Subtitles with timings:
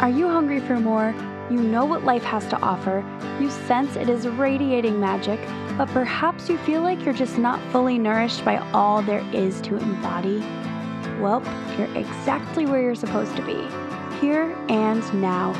[0.00, 1.14] Are you hungry for more?
[1.48, 3.02] You know what life has to offer.
[3.40, 5.40] You sense it is radiating magic,
[5.78, 9.78] but perhaps you feel like you're just not fully nourished by all there is to
[9.78, 10.40] embody.
[11.18, 11.42] Well,
[11.78, 13.66] you're exactly where you're supposed to be
[14.20, 15.54] here and now.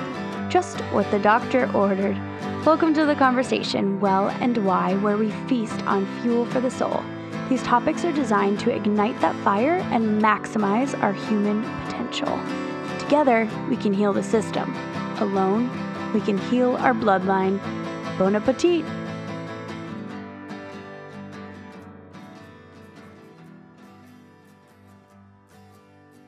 [0.51, 2.19] Just what the doctor ordered.
[2.67, 7.03] Welcome to the conversation, Well and Why, where we feast on fuel for the soul.
[7.49, 12.39] These topics are designed to ignite that fire and maximize our human potential.
[13.07, 14.75] Together, we can heal the system.
[15.21, 15.71] Alone,
[16.13, 17.61] we can heal our bloodline.
[18.19, 18.85] Bon appetit!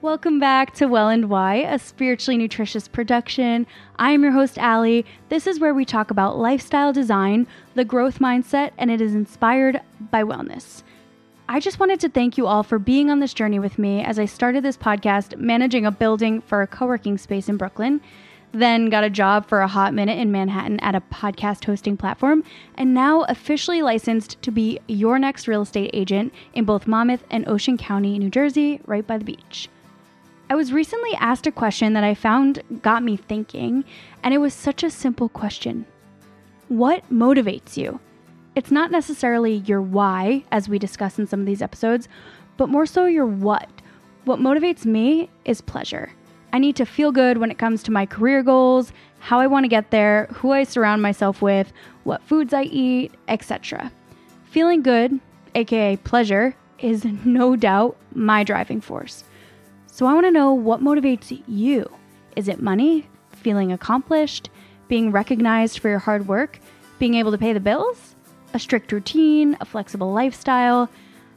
[0.02, 3.66] Welcome back to Well and Why, a spiritually nutritious production.
[3.98, 5.04] I am your host, Allie.
[5.30, 9.80] This is where we talk about lifestyle design, the growth mindset, and it is inspired
[10.12, 10.84] by wellness.
[11.50, 14.18] I just wanted to thank you all for being on this journey with me as
[14.18, 18.02] I started this podcast managing a building for a co working space in Brooklyn,
[18.52, 22.44] then got a job for a hot minute in Manhattan at a podcast hosting platform,
[22.74, 27.48] and now officially licensed to be your next real estate agent in both Monmouth and
[27.48, 29.70] Ocean County, New Jersey, right by the beach.
[30.50, 33.84] I was recently asked a question that I found got me thinking,
[34.22, 35.86] and it was such a simple question
[36.68, 38.00] What motivates you?
[38.58, 42.08] It's not necessarily your why, as we discuss in some of these episodes,
[42.56, 43.70] but more so your what.
[44.24, 46.10] What motivates me is pleasure.
[46.52, 49.62] I need to feel good when it comes to my career goals, how I want
[49.62, 53.92] to get there, who I surround myself with, what foods I eat, etc.
[54.46, 55.20] Feeling good,
[55.54, 59.22] aka pleasure, is no doubt my driving force.
[59.86, 61.88] So I want to know what motivates you.
[62.34, 64.50] Is it money, feeling accomplished,
[64.88, 66.58] being recognized for your hard work,
[66.98, 68.16] being able to pay the bills?
[68.54, 70.88] A strict routine, a flexible lifestyle.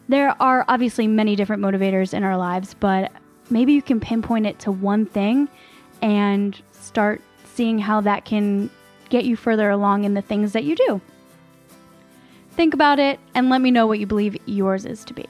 [0.07, 3.11] There are obviously many different motivators in our lives, but
[3.49, 5.47] maybe you can pinpoint it to one thing
[6.01, 7.21] and start
[7.53, 8.69] seeing how that can
[9.09, 11.01] get you further along in the things that you do.
[12.51, 15.25] Think about it and let me know what you believe yours is to be.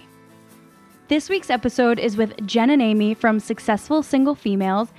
[1.08, 4.90] This week's episode is with Jen and Amy from Successful Single Females,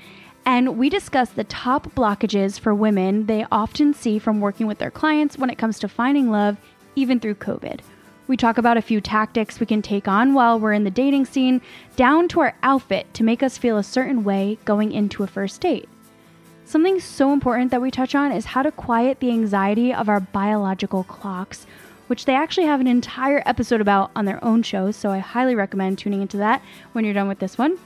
[0.45, 4.91] and we discuss the top blockages for women they often see from working with their
[4.91, 6.57] clients when it comes to finding love
[6.97, 7.81] even through COVID.
[8.27, 11.27] We talk about a few tactics we can take on while we're in the dating
[11.27, 11.61] scene,
[11.97, 15.61] down to our outfit to make us feel a certain way going into a first
[15.61, 15.89] date.
[16.65, 20.21] Something so important that we touch on is how to quiet the anxiety of our
[20.21, 21.67] biological clocks,
[22.07, 25.55] which they actually have an entire episode about on their own show, so I highly
[25.55, 27.79] recommend tuning into that when you're done with this one.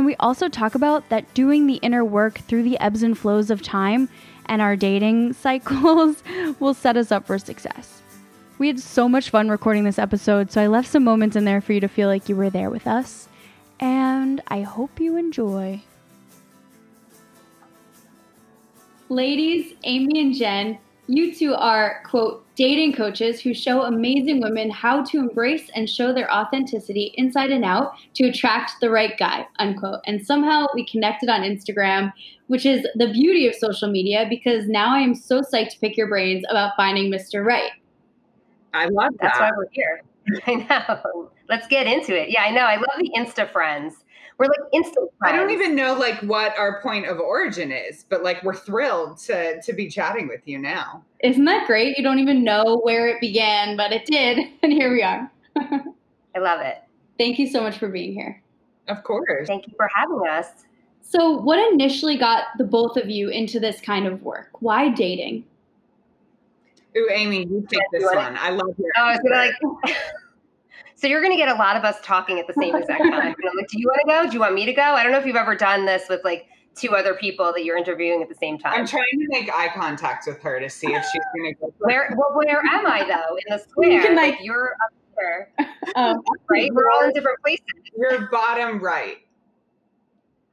[0.00, 3.50] And we also talk about that doing the inner work through the ebbs and flows
[3.50, 4.08] of time
[4.46, 6.22] and our dating cycles
[6.58, 8.00] will set us up for success.
[8.56, 11.60] We had so much fun recording this episode, so I left some moments in there
[11.60, 13.28] for you to feel like you were there with us.
[13.78, 15.82] And I hope you enjoy.
[19.10, 20.78] Ladies, Amy and Jen,
[21.10, 26.12] you two are, quote, dating coaches who show amazing women how to embrace and show
[26.12, 30.00] their authenticity inside and out to attract the right guy, unquote.
[30.06, 32.12] And somehow we connected on Instagram,
[32.46, 35.96] which is the beauty of social media because now I am so psyched to pick
[35.96, 37.44] your brains about finding Mr.
[37.44, 37.72] Right.
[38.72, 39.32] I love that.
[39.38, 40.02] That's why we're here.
[40.46, 41.30] I know.
[41.48, 42.30] Let's get into it.
[42.30, 42.60] Yeah, I know.
[42.60, 44.04] I love the Insta friends.
[44.40, 45.34] We're like instant friends.
[45.34, 49.18] I don't even know like what our point of origin is, but like we're thrilled
[49.18, 51.04] to to be chatting with you now.
[51.22, 51.98] Isn't that great?
[51.98, 55.30] You don't even know where it began, but it did, and here we are.
[55.56, 56.78] I love it.
[57.18, 58.42] Thank you so much for being here.
[58.88, 59.46] Of course.
[59.46, 60.46] Thank you for having us.
[61.02, 64.48] So, what initially got the both of you into this kind of work?
[64.60, 65.44] Why dating?
[66.96, 68.38] Ooh, Amy, you take this one.
[68.38, 68.90] I love your.
[68.96, 69.36] Oh, I was gonna
[69.84, 69.96] like.
[71.00, 73.34] so you're gonna get a lot of us talking at the same exact time.
[73.56, 74.26] like, do you want to go?
[74.26, 74.82] Do you want me to go?
[74.82, 77.78] I don't know if you've ever done this with like two other people that you're
[77.78, 78.74] interviewing at the same time.
[78.74, 81.72] I'm trying to make eye contact with her to see if she's gonna go.
[81.78, 82.14] Where?
[82.16, 83.36] Well, where am I though?
[83.36, 83.90] In the square?
[83.90, 85.52] You can, like, like you're up there,
[85.96, 86.70] um, right?
[86.72, 87.64] We're all in different places.
[87.96, 89.16] You're bottom right.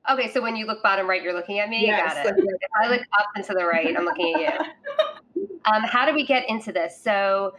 [0.10, 1.88] Okay, so when you look bottom right, you're looking at me.
[1.88, 2.36] Yes, Got it.
[2.38, 4.66] if I look up and to the right, I'm looking at you.
[5.66, 6.98] Um, how do we get into this?
[6.98, 7.54] So,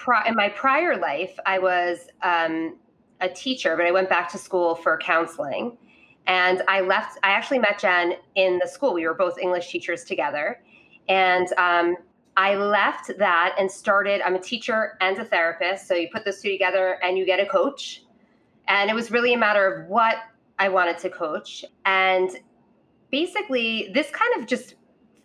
[0.00, 2.76] pri- in my prior life, I was um,
[3.20, 5.76] a teacher, but I went back to school for counseling.
[6.26, 8.94] And I left, I actually met Jen in the school.
[8.94, 10.62] We were both English teachers together.
[11.08, 11.96] And um,
[12.36, 15.86] I left that and started, I'm a teacher and a therapist.
[15.86, 18.04] So you put those two together and you get a coach.
[18.68, 20.16] And it was really a matter of what
[20.58, 21.64] I wanted to coach.
[21.84, 22.30] And
[23.10, 24.76] basically, this kind of just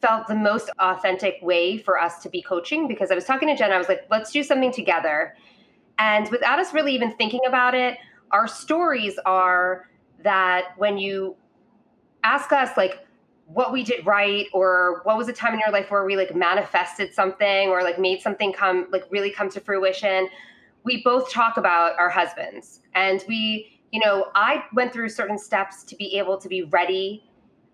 [0.05, 3.55] felt the most authentic way for us to be coaching because I was talking to
[3.55, 5.35] Jen, I was like, let's do something together.
[5.97, 7.97] And without us really even thinking about it,
[8.31, 9.89] our stories are
[10.23, 11.35] that when you
[12.23, 12.99] ask us, like,
[13.47, 16.35] what we did right or what was a time in your life where we like
[16.35, 20.27] manifested something or like made something come like really come to fruition
[20.83, 25.83] we both talk about our husbands and we you know i went through certain steps
[25.83, 27.29] to be able to be ready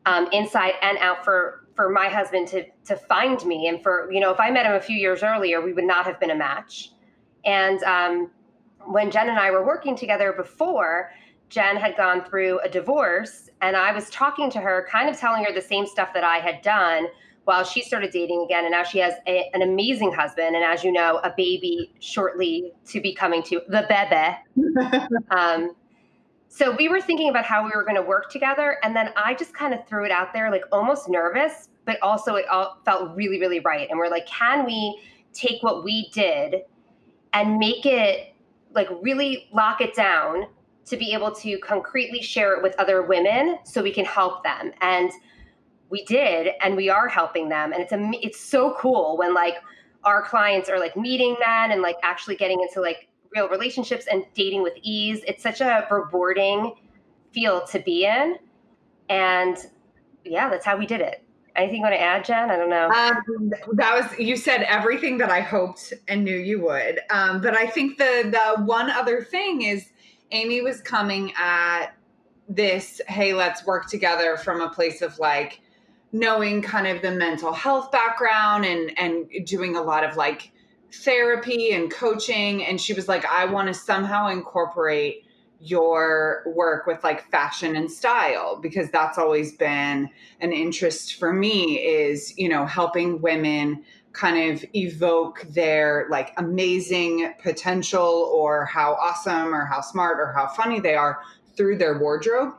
[0.05, 4.19] um, inside and out for for my husband to to find me and for you
[4.19, 6.35] know if i met him a few years earlier we would not have been a
[6.35, 6.91] match
[7.45, 8.29] and um,
[8.85, 11.12] when jen and i were working together before
[11.50, 15.45] jen had gone through a divorce and I was talking to her, kind of telling
[15.45, 17.07] her the same stuff that I had done
[17.45, 18.65] while she started dating again.
[18.65, 20.56] And now she has a, an amazing husband.
[20.56, 25.06] And as you know, a baby shortly to be coming to the bebe.
[25.31, 25.75] um,
[26.53, 28.77] so we were thinking about how we were going to work together.
[28.83, 32.36] And then I just kind of threw it out there, like almost nervous, but also
[32.36, 33.89] it all felt really, really right.
[33.89, 35.01] And we're like, can we
[35.31, 36.63] take what we did
[37.31, 38.36] and make it
[38.75, 40.48] like really lock it down
[40.88, 44.74] to be able to concretely share it with other women so we can help them
[44.81, 45.09] and
[45.89, 49.56] we did and we are helping them and it's a, it's so cool when like
[50.03, 54.25] our clients are like meeting men and like actually getting into like real relationships and
[54.33, 55.21] dating with ease.
[55.27, 56.73] It's such a rewarding
[57.31, 58.37] field to be in.
[59.09, 59.57] And
[60.23, 61.23] yeah that's how we did it.
[61.55, 62.49] Anything you want to add jen?
[62.49, 62.89] I don't know.
[62.89, 66.99] Um, that was you said everything that i hoped and knew you would.
[67.09, 69.89] Um, but i think the the one other thing is
[70.31, 71.87] Amy was coming at
[72.47, 75.61] this, hey, let's work together from a place of like
[76.13, 80.51] knowing kind of the mental health background and and doing a lot of like
[80.93, 85.25] therapy and coaching and she was like I want to somehow incorporate
[85.59, 90.09] your work with like fashion and style because that's always been
[90.39, 93.83] an interest for me is you know helping women
[94.13, 100.47] kind of evoke their like amazing potential or how awesome or how smart or how
[100.47, 101.19] funny they are
[101.55, 102.53] through their wardrobe.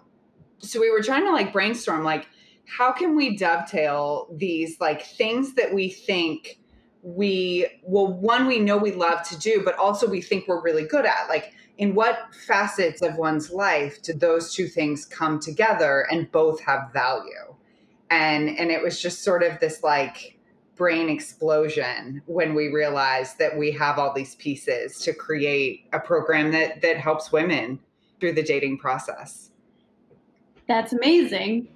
[0.59, 2.27] So we were trying to like brainstorm like
[2.67, 6.59] how can we dovetail these like things that we think
[7.03, 10.85] we well one we know we love to do but also we think we're really
[10.85, 16.07] good at like in what facets of one's life do those two things come together
[16.13, 17.55] and both have value
[18.11, 20.39] and and it was just sort of this like
[20.77, 26.53] brain explosion when we realized that we have all these pieces to create a program
[26.53, 27.79] that that helps women
[28.21, 29.51] through the dating process.
[30.69, 31.69] That's amazing.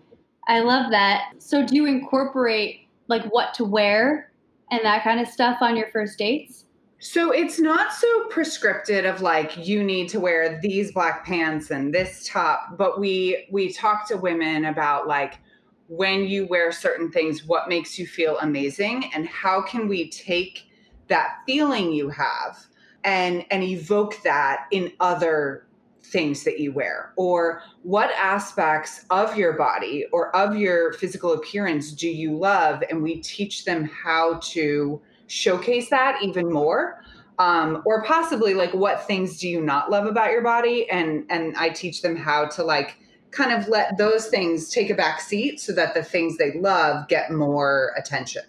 [0.48, 1.34] I love that.
[1.38, 4.30] So do you incorporate like what to wear
[4.70, 6.64] and that kind of stuff on your first dates?
[6.98, 11.94] So it's not so prescriptive of like you need to wear these black pants and
[11.94, 15.38] this top, but we we talk to women about like
[15.88, 20.64] when you wear certain things, what makes you feel amazing, and how can we take
[21.08, 22.66] that feeling you have
[23.04, 25.65] and and evoke that in other
[26.12, 31.92] things that you wear or what aspects of your body or of your physical appearance
[31.92, 37.02] do you love and we teach them how to showcase that even more
[37.38, 41.56] um, or possibly like what things do you not love about your body and and
[41.56, 42.98] i teach them how to like
[43.36, 47.06] kind of let those things take a back seat so that the things they love
[47.08, 48.42] get more attention.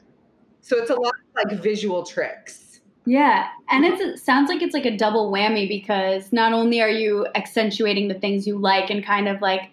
[0.62, 2.67] So it's a lot of like visual tricks.
[3.08, 3.48] Yeah.
[3.70, 8.10] And it sounds like it's like a double whammy because not only are you accentuating
[8.10, 9.72] the things you like and kind of like,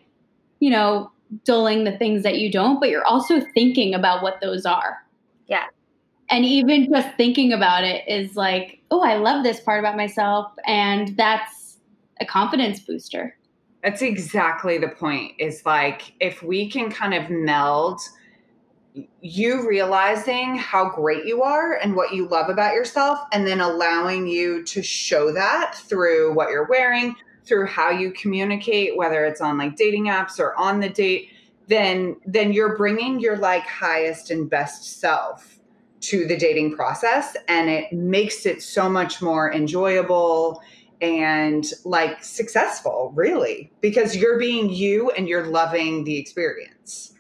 [0.61, 1.11] you know,
[1.45, 5.05] dulling the things that you don't, but you're also thinking about what those are.
[5.49, 5.65] Yeah.
[6.31, 10.53] And even just thinking about it is like, oh, I love this part about myself.
[10.65, 11.79] And that's
[12.21, 13.37] a confidence booster.
[13.83, 15.33] That's exactly the point.
[15.41, 18.01] Is like if we can kind of meld
[19.21, 24.27] you realizing how great you are and what you love about yourself, and then allowing
[24.27, 29.59] you to show that through what you're wearing, through how you communicate, whether it's on
[29.59, 31.29] like dating apps or on the date,
[31.67, 35.59] then then you're bringing your like highest and best self
[36.01, 40.63] to the dating process, and it makes it so much more enjoyable
[41.01, 47.14] and like successful, really, because you're being you and you're loving the experience.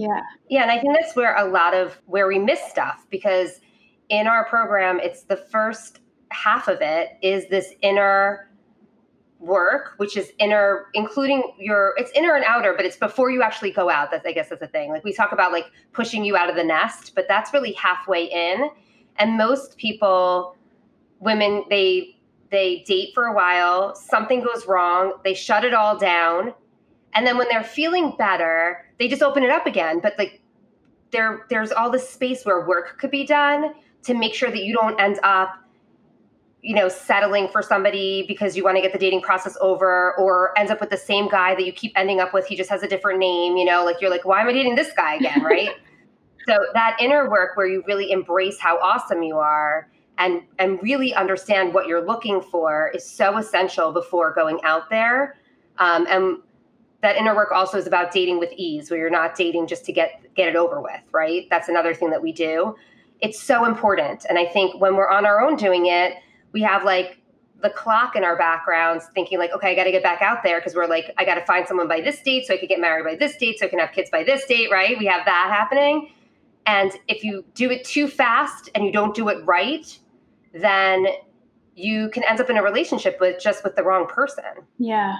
[0.00, 0.22] Yeah.
[0.48, 0.62] Yeah.
[0.62, 3.60] And I think that's where a lot of where we miss stuff because
[4.08, 8.48] in our program, it's the first half of it is this inner
[9.40, 13.72] work, which is inner, including your, it's inner and outer, but it's before you actually
[13.72, 14.10] go out.
[14.10, 14.90] That's, I guess, that's the thing.
[14.90, 18.24] Like we talk about like pushing you out of the nest, but that's really halfway
[18.24, 18.70] in.
[19.16, 20.56] And most people,
[21.18, 22.16] women, they
[22.50, 26.52] they date for a while, something goes wrong, they shut it all down,
[27.14, 29.98] and then when they're feeling better, they just open it up again.
[29.98, 30.40] But like
[31.10, 34.72] there there's all this space where work could be done to make sure that you
[34.72, 35.56] don't end up
[36.62, 40.56] you know, settling for somebody because you want to get the dating process over or
[40.58, 42.46] ends up with the same guy that you keep ending up with.
[42.46, 44.74] He just has a different name, you know, like you're like, why am I dating
[44.74, 45.42] this guy again?
[45.42, 45.70] Right.
[46.46, 51.14] so that inner work where you really embrace how awesome you are and and really
[51.14, 55.36] understand what you're looking for is so essential before going out there.
[55.78, 56.38] Um, and
[57.02, 59.92] that inner work also is about dating with ease, where you're not dating just to
[59.92, 61.46] get get it over with, right?
[61.50, 62.76] That's another thing that we do.
[63.20, 66.14] It's so important, and I think when we're on our own doing it,
[66.52, 67.18] we have like
[67.62, 70.58] the clock in our backgrounds thinking like okay i got to get back out there
[70.58, 72.80] because we're like i got to find someone by this date so i could get
[72.80, 74.98] married by this date so i can have kids by this date right?
[74.98, 76.10] We have that happening.
[76.64, 79.98] And if you do it too fast and you don't do it right
[80.54, 81.06] then
[81.74, 84.44] you can end up in a relationship with just with the wrong person.
[84.78, 85.16] Yeah.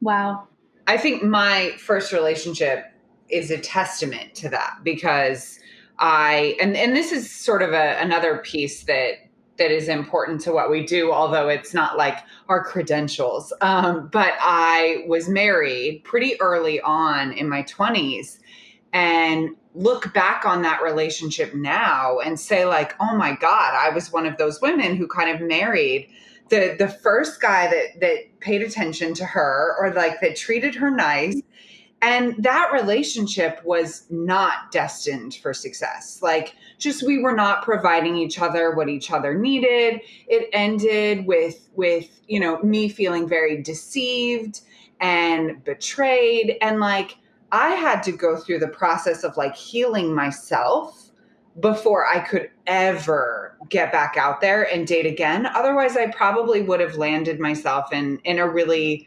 [0.00, 0.48] Wow
[0.86, 2.86] i think my first relationship
[3.28, 5.58] is a testament to that because
[5.98, 9.14] i and and this is sort of a, another piece that
[9.56, 13.52] that is important to what we do, although it's not like our credentials.
[13.60, 18.38] Um, but I was married pretty early on in my 20s
[18.92, 24.12] and look back on that relationship now and say like oh my god i was
[24.12, 26.08] one of those women who kind of married
[26.50, 30.90] the the first guy that that paid attention to her or like that treated her
[30.90, 31.40] nice.
[32.02, 36.20] And that relationship was not destined for success.
[36.20, 40.02] Like just we were not providing each other what each other needed.
[40.26, 44.60] It ended with with you know me feeling very deceived
[45.00, 46.56] and betrayed.
[46.60, 47.16] And like
[47.52, 51.03] i had to go through the process of like healing myself
[51.60, 55.46] before i could ever get back out there and date again.
[55.46, 59.06] Otherwise i probably would have landed myself in in a really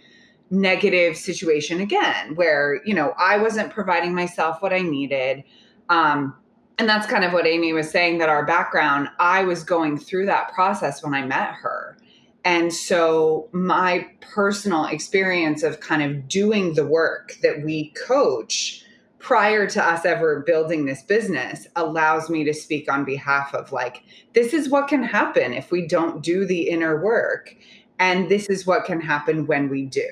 [0.49, 5.43] negative situation again where you know i wasn't providing myself what i needed.
[5.89, 6.35] Um
[6.79, 10.25] and that's kind of what amy was saying that our background i was going through
[10.25, 11.97] that process when i met her.
[12.45, 18.85] And so my personal experience of kind of doing the work that we coach
[19.27, 24.01] prior to us ever building this business allows me to speak on behalf of like
[24.31, 27.53] this is what can happen if we don't do the inner work
[27.99, 30.07] and this is what can happen when we do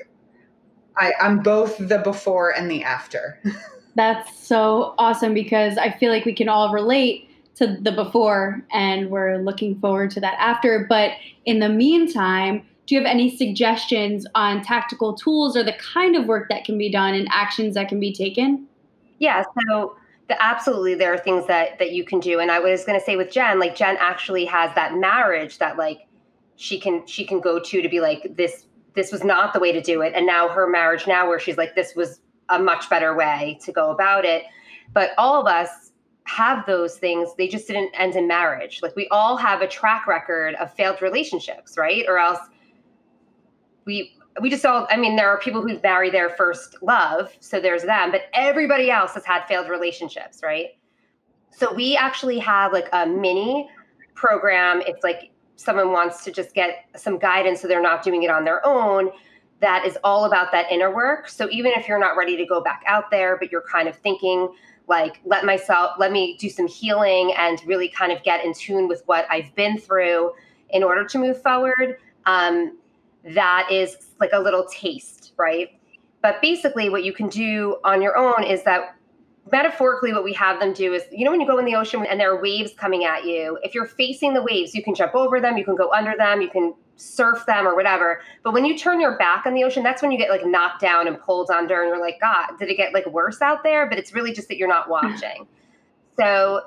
[0.98, 3.38] I, I'm both the before and the after.
[3.96, 9.10] That's so awesome because I feel like we can all relate to the before and
[9.10, 10.86] we're looking forward to that after.
[10.88, 11.12] But
[11.44, 16.26] in the meantime, do you have any suggestions on tactical tools or the kind of
[16.26, 18.66] work that can be done and actions that can be taken?
[19.18, 19.96] Yeah, so
[20.28, 23.04] the, absolutely there are things that that you can do and I was going to
[23.04, 26.06] say with Jen like Jen actually has that marriage that like
[26.56, 29.72] she can she can go to to be like this this was not the way
[29.72, 32.88] to do it and now her marriage now where she's like this was a much
[32.88, 34.44] better way to go about it.
[34.92, 35.92] But all of us
[36.24, 38.80] have those things they just didn't end in marriage.
[38.82, 42.04] Like we all have a track record of failed relationships right?
[42.08, 42.40] Or else
[43.84, 47.60] we we just all i mean there are people who marry their first love so
[47.60, 50.70] there's them but everybody else has had failed relationships right?
[51.50, 53.68] So we actually have like a mini
[54.14, 54.82] program.
[54.86, 58.44] It's like someone wants to just get some guidance so they're not doing it on
[58.44, 59.10] their own
[59.60, 61.30] that is all about that inner work.
[61.30, 63.96] So even if you're not ready to go back out there but you're kind of
[63.96, 64.50] thinking
[64.86, 68.86] like let myself let me do some healing and really kind of get in tune
[68.86, 70.32] with what i've been through
[70.70, 72.76] in order to move forward um,
[73.34, 75.78] that is like a little taste right?
[76.22, 78.96] But basically what you can do on your own is that
[79.52, 82.04] metaphorically what we have them do is you know when you go in the ocean
[82.04, 85.14] and there are waves coming at you if you're facing the waves you can jump
[85.14, 88.22] over them you can go under them you can surf them or whatever.
[88.42, 90.80] But when you turn your back on the ocean that's when you get like knocked
[90.80, 93.86] down and pulled under and you're like god did it get like worse out there?
[93.86, 95.46] But it's really just that you're not watching.
[96.18, 96.62] So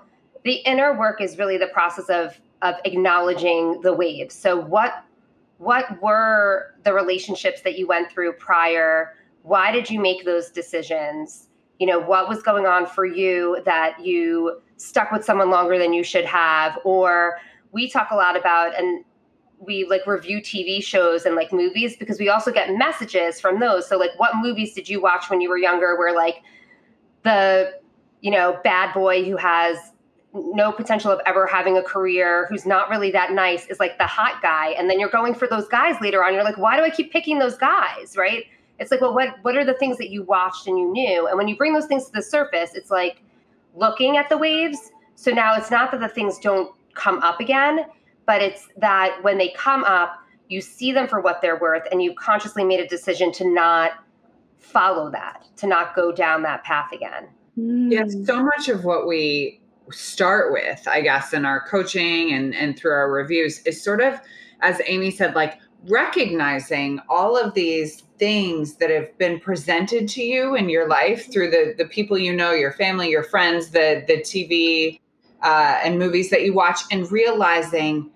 [0.46, 4.36] the inner work is really the process of of acknowledging the waves.
[4.36, 5.04] So what
[5.60, 9.14] what were the relationships that you went through prior?
[9.44, 11.50] Why did you make those decisions?
[11.80, 15.94] You know what was going on for you that you stuck with someone longer than
[15.94, 16.80] you should have?
[16.86, 17.38] Or
[17.74, 19.04] we talk a lot about and
[19.60, 23.88] we like review TV shows and like movies because we also get messages from those.
[23.88, 26.42] So like what movies did you watch when you were younger where like
[27.24, 27.74] the
[28.22, 29.78] you know bad boy who has
[30.34, 34.06] no potential of ever having a career who's not really that nice is like the
[34.06, 34.70] hot guy.
[34.72, 37.12] And then you're going for those guys later on you're like why do I keep
[37.12, 38.46] picking those guys, right?
[38.80, 41.28] it's like well what what are the things that you watched and you knew?
[41.28, 43.22] And when you bring those things to the surface it's like
[43.76, 44.92] looking at the waves.
[45.16, 47.86] So now it's not that the things don't come up again
[48.26, 50.20] but it's that when they come up
[50.50, 54.04] you see them for what they're worth and you consciously made a decision to not
[54.58, 57.28] follow that to not go down that path again.
[57.58, 57.92] Mm.
[57.92, 59.59] yeah so much of what we
[59.92, 64.20] start with i guess in our coaching and and through our reviews is sort of
[64.62, 70.56] as amy said like recognizing all of these things that have been presented to you
[70.56, 74.18] in your life through the the people you know your family your friends the the
[74.18, 75.00] tv
[75.42, 78.12] uh, and movies that you watch and realizing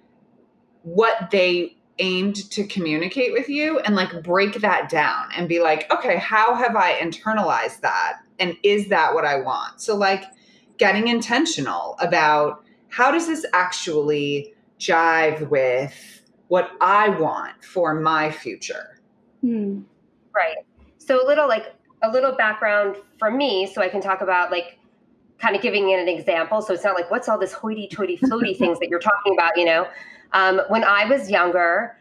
[0.81, 5.89] what they aimed to communicate with you and like break that down and be like
[5.91, 8.19] okay how have i internalized that?
[8.39, 9.79] And is that what i want?
[9.79, 10.23] So like
[10.83, 18.99] getting intentional about how does this actually jive with what I want for my future?
[19.39, 19.83] Hmm.
[20.35, 20.57] Right.
[20.97, 24.77] So a little like a little background from me, so I can talk about like
[25.37, 26.61] kind of giving it an example.
[26.61, 29.63] So it's not like what's all this hoity-toity floaty things that you're talking about, you
[29.63, 29.87] know?
[30.33, 31.95] Um, when I was younger,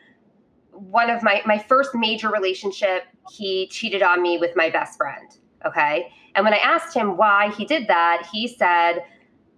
[0.73, 5.39] one of my my first major relationship, he cheated on me with my best friend.
[5.67, 9.05] Okay, and when I asked him why he did that, he said,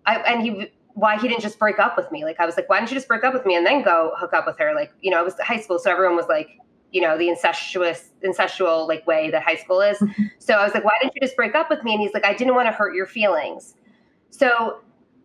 [0.06, 2.24] I, and he why he didn't just break up with me.
[2.24, 4.12] Like I was like, why don't you just break up with me and then go
[4.16, 4.74] hook up with her?
[4.74, 6.58] Like, you know, it was high school, so everyone was like,
[6.92, 9.98] you know, the incestuous, incestual like way that high school is.
[9.98, 10.22] Mm-hmm.
[10.38, 11.92] so I was like, why didn't you just break up with me?
[11.92, 13.74] And he's like, I didn't want to hurt your feelings.
[14.30, 14.80] So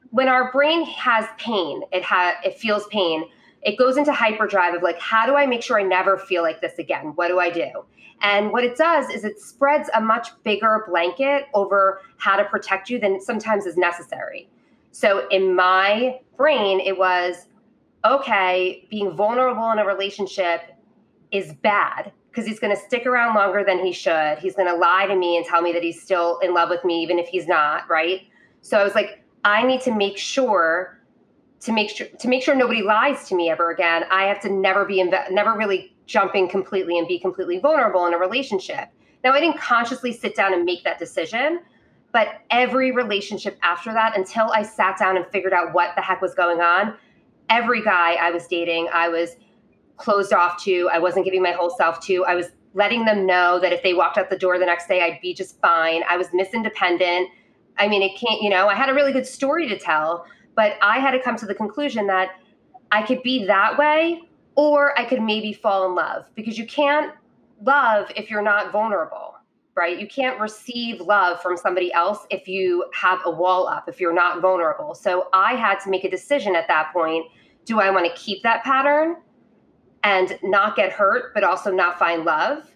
[0.09, 3.25] when our brain has pain, it has it feels pain.
[3.62, 6.62] It goes into hyperdrive of like, how do I make sure I never feel like
[6.62, 7.12] this again?
[7.15, 7.86] What do I do?
[8.22, 12.90] And what it does is it spreads a much bigger blanket over how to protect
[12.90, 14.50] you than sometimes is necessary.
[14.92, 17.48] So in my brain, it was
[18.06, 20.62] okay, being vulnerable in a relationship
[21.32, 24.38] is bad because he's going to stick around longer than he should.
[24.40, 26.84] He's going to lie to me and tell me that he's still in love with
[26.86, 28.22] me, even if he's not, right?
[28.62, 30.98] So I was like, I need to make sure
[31.62, 34.06] to make sure to make sure nobody lies to me ever again.
[34.10, 38.16] I have to never be inve- never really jumping completely and be completely vulnerable in
[38.16, 38.89] a relationship.
[39.24, 41.60] Now I didn't consciously sit down and make that decision,
[42.12, 46.20] but every relationship after that, until I sat down and figured out what the heck
[46.20, 46.96] was going on,
[47.51, 49.36] every guy I was dating, I was
[49.98, 50.89] closed off to.
[50.92, 52.25] I wasn't giving my whole self to.
[52.25, 55.04] I was letting them know that if they walked out the door the next day,
[55.04, 56.01] I'd be just fine.
[56.10, 57.30] I was Miss Independent.
[57.77, 60.75] I mean, it can't, you know, I had a really good story to tell, but
[60.81, 62.29] I had to come to the conclusion that
[62.92, 64.28] I could be that way
[64.59, 67.13] or I could maybe fall in love because you can't
[67.61, 69.35] love if you're not vulnerable
[69.75, 69.98] right?
[69.98, 74.13] You can't receive love from somebody else if you have a wall up, if you're
[74.13, 74.93] not vulnerable.
[74.93, 77.27] So I had to make a decision at that point.
[77.63, 79.15] Do I want to keep that pattern
[80.03, 82.69] and not get hurt, but also not find love?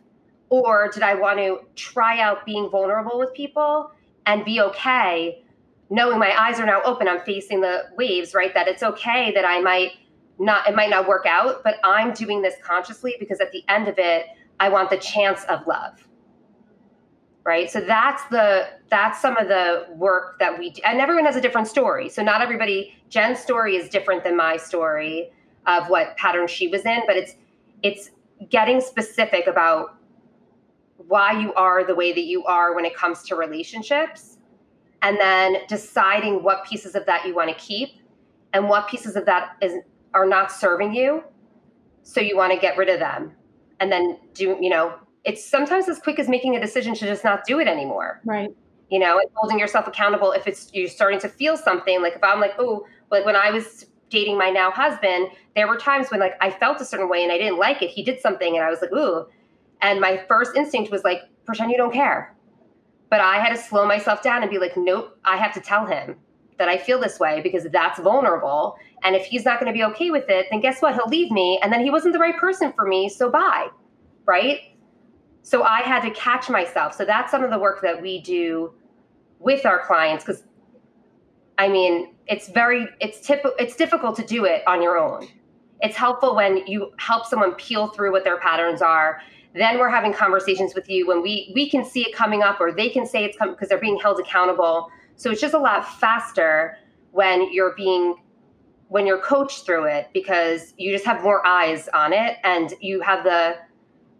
[0.47, 3.91] Or did I want to try out being vulnerable with people
[4.25, 5.43] and be okay,
[5.89, 8.53] knowing my eyes are now open, I'm facing the waves, right?
[8.53, 9.91] That it's okay that I might
[10.43, 13.87] not, it might not work out, but I'm doing this consciously because at the end
[13.87, 14.27] of it,
[14.59, 16.07] I want the chance of love.
[17.45, 17.69] Right?
[17.69, 21.41] So that's the that's some of the work that we do and everyone has a
[21.41, 22.07] different story.
[22.07, 25.29] So not everybody jen's story is different than my story
[25.67, 27.35] of what pattern she was in but it's
[27.81, 28.11] it's
[28.49, 29.97] getting specific about
[30.97, 34.37] why you are the way that you are when it comes to relationships
[35.01, 37.89] and then deciding what pieces of that you want to keep
[38.53, 39.73] and what pieces of that is
[40.13, 41.23] are not serving you
[42.03, 43.31] so you want to get rid of them
[43.79, 47.23] and then do you know it's sometimes as quick as making a decision to just
[47.23, 48.21] not do it anymore.
[48.25, 48.49] Right.
[48.89, 52.01] You know, and holding yourself accountable if it's you're starting to feel something.
[52.01, 55.77] Like if I'm like, oh, like when I was dating my now husband, there were
[55.77, 57.89] times when like I felt a certain way and I didn't like it.
[57.89, 59.25] He did something and I was like, ooh.
[59.81, 62.35] And my first instinct was like, pretend you don't care.
[63.09, 65.85] But I had to slow myself down and be like, nope, I have to tell
[65.85, 66.15] him
[66.57, 68.75] that I feel this way because that's vulnerable.
[69.03, 70.93] And if he's not going to be okay with it, then guess what?
[70.93, 71.59] He'll leave me.
[71.63, 73.09] And then he wasn't the right person for me.
[73.09, 73.67] So bye.
[74.25, 74.59] Right.
[75.41, 76.93] So I had to catch myself.
[76.95, 78.73] So that's some of the work that we do
[79.39, 80.43] with our clients because
[81.57, 85.27] I mean, it's very it's tip it's difficult to do it on your own.
[85.81, 89.21] It's helpful when you help someone peel through what their patterns are.
[89.53, 92.71] Then we're having conversations with you when we we can see it coming up or
[92.71, 94.89] they can say it's coming because they're being held accountable.
[95.23, 96.77] So it's just a lot faster
[97.11, 98.15] when you're being
[98.89, 102.99] when you're coached through it because you just have more eyes on it and you
[102.99, 103.55] have the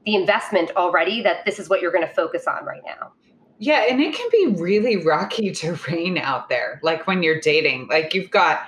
[0.05, 3.11] the investment already that this is what you're going to focus on right now.
[3.59, 6.79] Yeah, and it can be really rocky terrain out there.
[6.83, 8.61] Like when you're dating, like you've got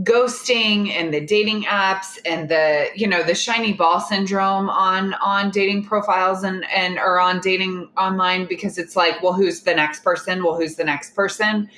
[0.00, 5.50] ghosting and the dating apps and the you know the shiny ball syndrome on on
[5.50, 10.02] dating profiles and and or on dating online because it's like well who's the next
[10.02, 10.42] person?
[10.42, 11.68] Well who's the next person?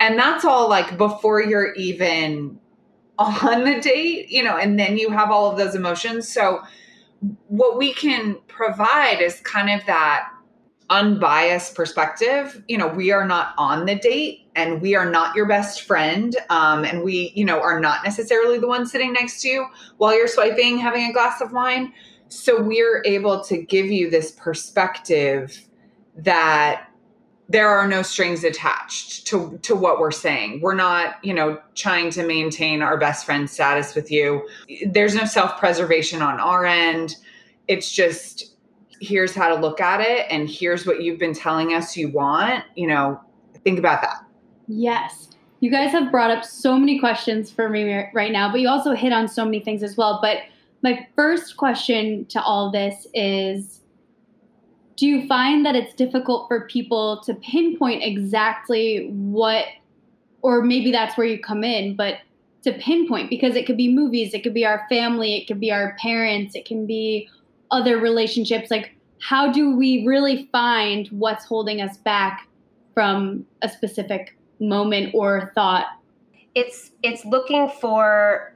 [0.00, 2.58] And that's all like before you're even
[3.18, 6.28] on the date you know and then you have all of those emotions.
[6.28, 6.60] So
[7.48, 10.28] what we can provide is kind of that
[10.88, 15.46] unbiased perspective, you know, we are not on the date and we are not your
[15.46, 16.36] best friend.
[16.48, 20.16] Um, and we, you know, are not necessarily the one sitting next to you while
[20.16, 21.92] you're swiping, having a glass of wine.
[22.28, 25.60] So we're able to give you this perspective
[26.16, 26.88] that
[27.48, 30.60] there are no strings attached to to what we're saying.
[30.60, 34.48] We're not, you know, trying to maintain our best friend status with you.
[34.88, 37.14] There's no self-preservation on our end.
[37.68, 38.55] It's just
[39.00, 42.64] here's how to look at it and here's what you've been telling us you want
[42.74, 43.20] you know
[43.66, 44.24] think about that.
[44.68, 45.30] Yes.
[45.58, 48.92] You guys have brought up so many questions for me right now but you also
[48.92, 50.20] hit on so many things as well.
[50.22, 50.38] But
[50.82, 53.80] my first question to all this is
[54.96, 59.66] do you find that it's difficult for people to pinpoint exactly what
[60.42, 62.18] or maybe that's where you come in but
[62.62, 63.30] to pinpoint?
[63.30, 66.54] Because it could be movies it could be our family it could be our parents
[66.54, 67.28] it can be
[67.70, 72.48] other relationships like how do we really find what's holding us back
[72.94, 75.86] from a specific moment or thought?
[76.54, 78.54] It's it's looking for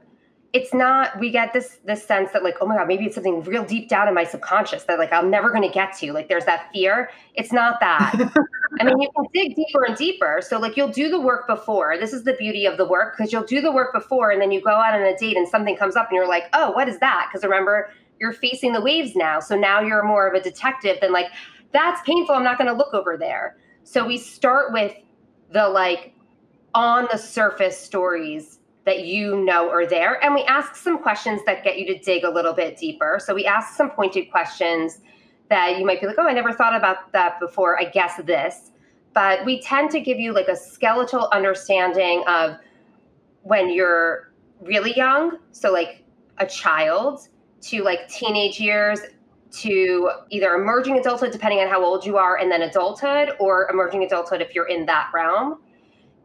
[0.53, 3.41] it's not we get this this sense that like oh my god maybe it's something
[3.43, 6.11] real deep down in my subconscious that like i'm never going to get to.
[6.11, 7.09] Like there's that fear.
[7.35, 8.13] It's not that.
[8.79, 10.41] I mean you can dig deeper and deeper.
[10.41, 11.97] So like you'll do the work before.
[11.99, 14.51] This is the beauty of the work because you'll do the work before and then
[14.51, 16.89] you go out on a date and something comes up and you're like oh what
[16.89, 17.29] is that?
[17.29, 17.89] Because remember
[18.21, 19.39] you're facing the waves now.
[19.39, 21.25] So now you're more of a detective than like,
[21.73, 22.35] that's painful.
[22.35, 23.57] I'm not going to look over there.
[23.83, 24.95] So we start with
[25.51, 26.13] the like
[26.75, 30.23] on the surface stories that you know are there.
[30.23, 33.19] And we ask some questions that get you to dig a little bit deeper.
[33.23, 35.01] So we ask some pointed questions
[35.49, 37.79] that you might be like, oh, I never thought about that before.
[37.79, 38.71] I guess this.
[39.13, 42.55] But we tend to give you like a skeletal understanding of
[43.41, 44.31] when you're
[44.61, 45.39] really young.
[45.51, 46.03] So, like
[46.37, 47.27] a child,
[47.61, 48.99] to like teenage years
[49.51, 54.03] to either emerging adulthood, depending on how old you are, and then adulthood, or emerging
[54.03, 55.61] adulthood if you're in that realm.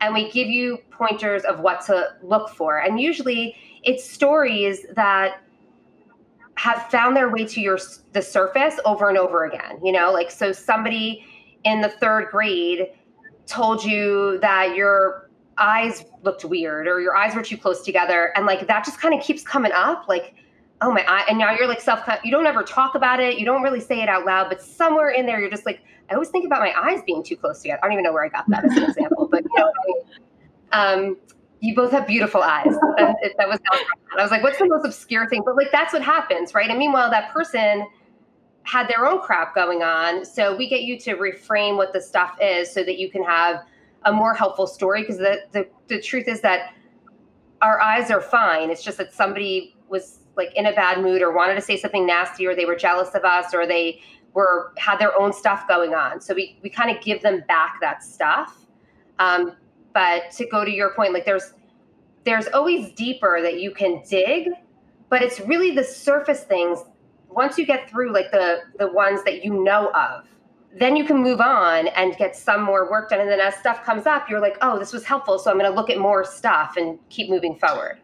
[0.01, 2.79] And we give you pointers of what to look for.
[2.79, 5.41] And usually it's stories that
[6.57, 7.79] have found their way to your
[8.13, 9.79] the surface over and over again.
[9.83, 11.25] You know, like so somebody
[11.65, 12.89] in the third grade
[13.47, 18.45] told you that your eyes looked weird or your eyes were too close together and
[18.45, 20.35] like that just kind of keeps coming up like
[20.81, 23.45] oh my eye and now you're like self you don't ever talk about it you
[23.45, 26.29] don't really say it out loud but somewhere in there you're just like i always
[26.29, 28.49] think about my eyes being too close together i don't even know where i got
[28.49, 29.73] that as an example but you know
[30.73, 31.17] um,
[31.61, 32.75] you both have beautiful eyes.
[32.99, 33.59] That, that was
[34.19, 35.43] i was like what's the most obscure thing?
[35.45, 36.69] But like that's what happens right?
[36.69, 37.87] And meanwhile that person
[38.65, 42.37] had their own crap going on so we get you to reframe what the stuff
[42.43, 43.63] is so that you can have
[44.05, 46.75] a more helpful story because the, the the truth is that
[47.63, 48.71] our eyes are fine.
[48.71, 52.07] It's just that somebody was like in a bad mood or wanted to say something
[52.07, 54.01] nasty or they were jealous of us or they
[54.35, 56.21] were had their own stuff going on.
[56.21, 58.67] So we we kind of give them back that stuff.
[59.19, 59.53] Um,
[59.95, 61.55] but to go to your point like there's
[62.25, 64.49] there's always deeper that you can dig
[65.09, 66.81] but it's really the surface things.
[67.31, 70.27] Once you get through like the the ones that you know of
[70.79, 73.21] then you can move on and get some more work done.
[73.21, 75.71] And then as stuff comes up you're like oh this was helpful so i'm going
[75.71, 77.99] to look at more stuff and keep moving forward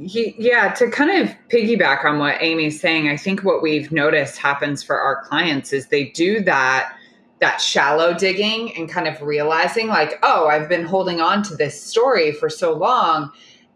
[0.00, 4.82] yeah, to kind of piggyback on what Amy's saying, I think what we've noticed happens
[4.82, 6.96] for our clients is they do that
[7.40, 11.82] that shallow digging and kind of realizing like, oh, I've been holding on to this
[11.82, 13.30] story for so long.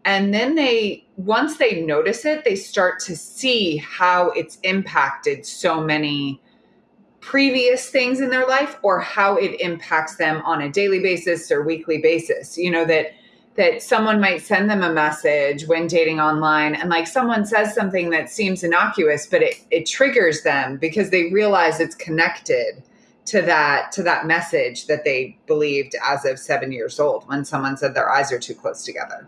[0.05, 5.81] And then they once they notice it, they start to see how it's impacted so
[5.81, 6.41] many
[7.21, 11.63] previous things in their life or how it impacts them on a daily basis or
[11.63, 12.55] weekly basis.
[12.55, 13.13] You know that
[13.55, 18.09] that someone might send them a message when dating online and like someone says something
[18.09, 22.83] that seems innocuous but it, it triggers them because they realize it's connected
[23.25, 27.75] to that to that message that they believed as of seven years old when someone
[27.75, 29.27] said their eyes are too close together.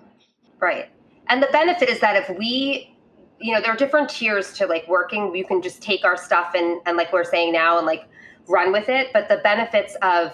[0.59, 0.89] Right.
[1.29, 2.93] And the benefit is that if we
[3.39, 5.35] you know there are different tiers to like working.
[5.35, 8.05] You can just take our stuff and and like we're saying now and like
[8.47, 9.11] run with it.
[9.13, 10.33] But the benefits of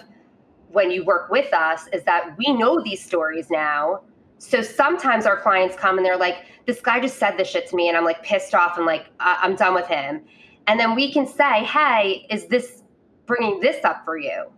[0.74, 4.02] when you work with us is that we know these stories now.
[4.38, 7.76] So sometimes our clients come and they're like, this guy just said this shit to
[7.76, 10.22] me, and I'm like pissed off and like, I- I'm done with him.
[10.66, 12.82] And then we can say, hey, is this
[13.26, 14.50] bringing this up for you?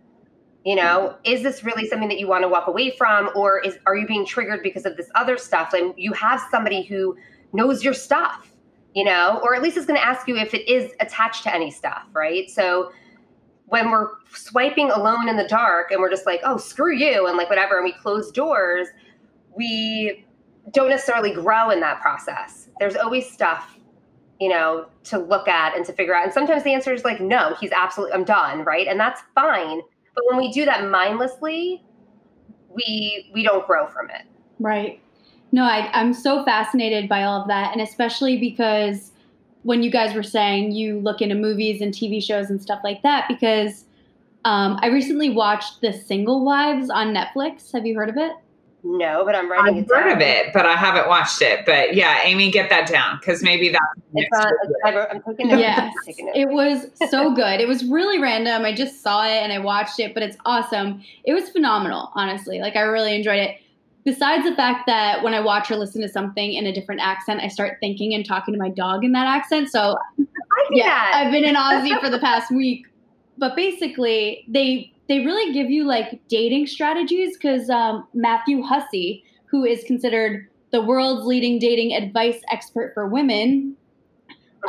[0.65, 1.31] You know, mm-hmm.
[1.31, 4.07] is this really something that you want to walk away from, or is are you
[4.07, 5.73] being triggered because of this other stuff?
[5.73, 7.15] And you have somebody who
[7.53, 8.51] knows your stuff,
[8.93, 11.53] you know, or at least is going to ask you if it is attached to
[11.53, 12.49] any stuff, right?
[12.49, 12.91] So
[13.67, 17.37] when we're swiping alone in the dark and we're just like, oh, screw you, and
[17.37, 18.87] like whatever, and we close doors,
[19.55, 20.25] we
[20.71, 22.69] don't necessarily grow in that process.
[22.79, 23.77] There's always stuff
[24.39, 26.23] you know, to look at and to figure out.
[26.23, 28.87] And sometimes the answer is like, no, he's absolutely, I'm done, right?
[28.87, 29.81] And that's fine.
[30.13, 31.83] But when we do that mindlessly,
[32.69, 34.23] we we don't grow from it.
[34.59, 35.01] Right.
[35.51, 39.11] No, I, I'm so fascinated by all of that, and especially because
[39.63, 43.01] when you guys were saying you look into movies and TV shows and stuff like
[43.03, 43.85] that, because
[44.45, 47.71] um, I recently watched The Single Wives on Netflix.
[47.73, 48.33] Have you heard of it?
[48.83, 51.65] No, but I'm writing I've it heard of it, but I haven't watched it.
[51.65, 53.83] But yeah, Amy, get that down because maybe that's.
[54.13, 54.53] It's not,
[55.11, 55.59] I'm taking it.
[55.59, 57.59] Yes, it was so good.
[57.59, 58.63] It was really random.
[58.63, 61.03] I just saw it and I watched it, but it's awesome.
[61.25, 62.59] It was phenomenal, honestly.
[62.59, 63.57] Like I really enjoyed it.
[64.07, 67.41] Besides the fact that when I watch or listen to something in a different accent,
[67.41, 69.69] I start thinking and talking to my dog in that accent.
[69.69, 69.97] So,
[70.71, 71.11] yeah, that.
[71.25, 72.87] I've been in Aussie for the past week.
[73.37, 79.65] But basically, they they really give you like dating strategies because um, Matthew Hussey, who
[79.65, 83.75] is considered the world's leading dating advice expert for women,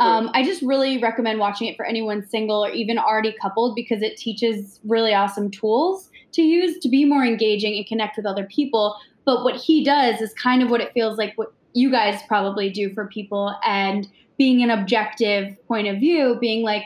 [0.01, 4.01] um, I just really recommend watching it for anyone single or even already coupled because
[4.01, 8.45] it teaches really awesome tools to use to be more engaging and connect with other
[8.45, 8.95] people.
[9.25, 12.69] But what he does is kind of what it feels like what you guys probably
[12.69, 16.83] do for people and being an objective point of view, being like,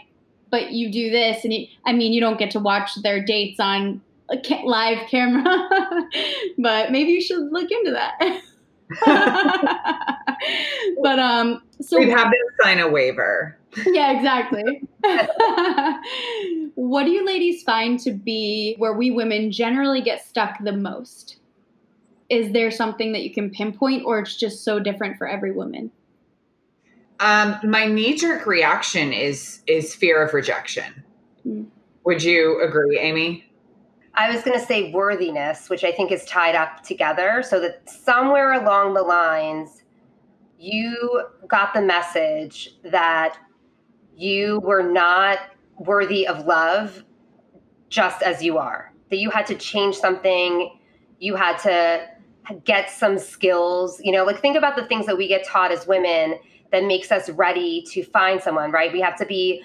[0.50, 3.60] but you do this, and you, I mean, you don't get to watch their dates
[3.60, 5.44] on a live camera,
[6.58, 8.42] but maybe you should look into that.
[11.02, 13.58] but um, so we'd have to sign a waiver.
[13.88, 14.84] Yeah, exactly.
[16.76, 21.38] what do you ladies find to be where we women generally get stuck the most?
[22.34, 25.92] Is there something that you can pinpoint, or it's just so different for every woman?
[27.20, 31.04] Um, my knee jerk reaction is is fear of rejection.
[31.48, 31.68] Mm.
[32.06, 33.46] Would you agree, Amy?
[34.16, 37.88] I was going to say worthiness, which I think is tied up together, so that
[37.88, 39.84] somewhere along the lines,
[40.58, 43.38] you got the message that
[44.16, 45.38] you were not
[45.78, 47.04] worthy of love
[47.90, 50.80] just as you are, that you had to change something,
[51.20, 52.08] you had to
[52.64, 54.02] get some skills.
[54.04, 56.38] You know, like think about the things that we get taught as women
[56.72, 58.92] that makes us ready to find someone, right?
[58.92, 59.64] We have to be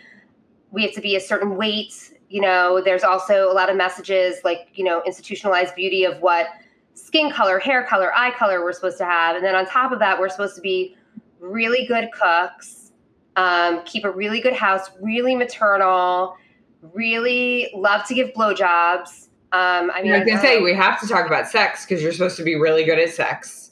[0.70, 4.36] we have to be a certain weight, you know, there's also a lot of messages
[4.44, 6.46] like, you know, institutionalized beauty of what
[6.94, 9.36] skin color, hair color, eye color we're supposed to have.
[9.36, 10.96] And then on top of that, we're supposed to be
[11.40, 12.92] really good cooks,
[13.36, 16.36] um, keep a really good house, really maternal,
[16.92, 19.27] really love to give blowjobs.
[19.52, 22.12] Um, I mean, I was gonna say we have to talk about sex because you're
[22.12, 23.70] supposed to be really good at sex.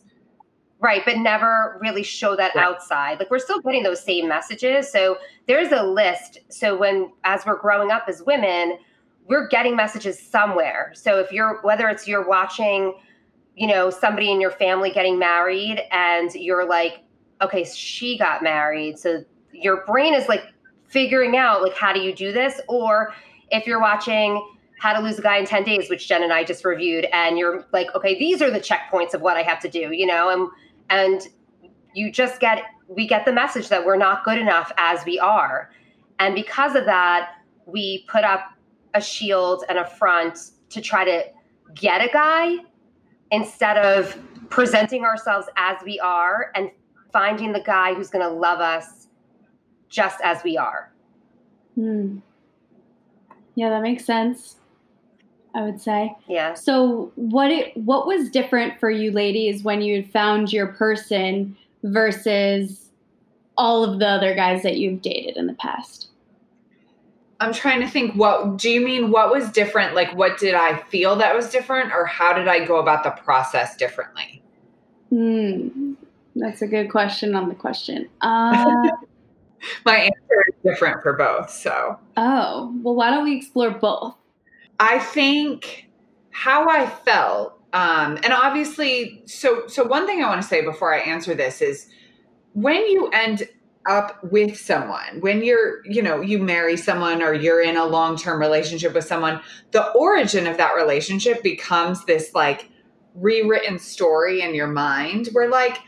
[0.79, 2.65] Right, but never really show that right.
[2.65, 3.19] outside.
[3.19, 4.91] Like we're still getting those same messages.
[4.91, 6.39] So there's a list.
[6.49, 8.79] So when as we're growing up as women,
[9.27, 10.93] we're getting messages somewhere.
[10.95, 12.95] So if you're whether it's you're watching,
[13.55, 17.05] you know, somebody in your family getting married and you're like,
[17.43, 18.99] okay, she got married.
[18.99, 20.45] So your brain is like
[20.89, 22.61] figuring out like how do you do this?
[22.69, 23.15] Or
[23.51, 24.47] if you're watching
[24.79, 27.39] how to lose a guy in 10 days, which Jen and I just reviewed, and
[27.39, 30.31] you're like, okay, these are the checkpoints of what I have to do, you know,
[30.31, 30.49] and
[30.89, 31.29] and
[31.95, 35.71] you just get we get the message that we're not good enough as we are
[36.19, 37.33] and because of that
[37.67, 38.53] we put up
[38.95, 40.39] a shield and a front
[40.71, 41.25] to try to
[41.75, 42.57] get a guy
[43.31, 46.71] instead of presenting ourselves as we are and
[47.13, 49.09] finding the guy who's going to love us
[49.89, 50.93] just as we are.
[51.75, 52.19] Hmm.
[53.55, 54.57] Yeah, that makes sense.
[55.57, 56.15] I would say.
[56.29, 56.53] Yeah.
[56.53, 62.91] So what it what was different for you ladies when you found your person versus
[63.57, 66.09] all of the other guys that you've dated in the past?
[67.41, 69.95] I'm trying to think what do you mean what was different?
[69.95, 73.11] Like what did I feel that was different or how did I go about the
[73.11, 74.43] process differently?
[75.09, 75.95] Hmm.
[76.35, 78.11] That's a good question on the question.
[78.21, 78.91] Uh,
[79.87, 81.51] My answer is different for both.
[81.51, 81.99] So.
[82.19, 84.17] Oh, well, why don't we explore both?
[84.79, 85.89] I think
[86.31, 90.95] how I felt, um, and obviously, so so one thing I want to say before
[90.95, 91.89] I answer this is
[92.53, 93.49] when you end
[93.89, 98.41] up with someone when you're you know you marry someone or you're in a long-term
[98.41, 102.69] relationship with someone the origin of that relationship becomes this like
[103.15, 105.79] rewritten story in your mind where like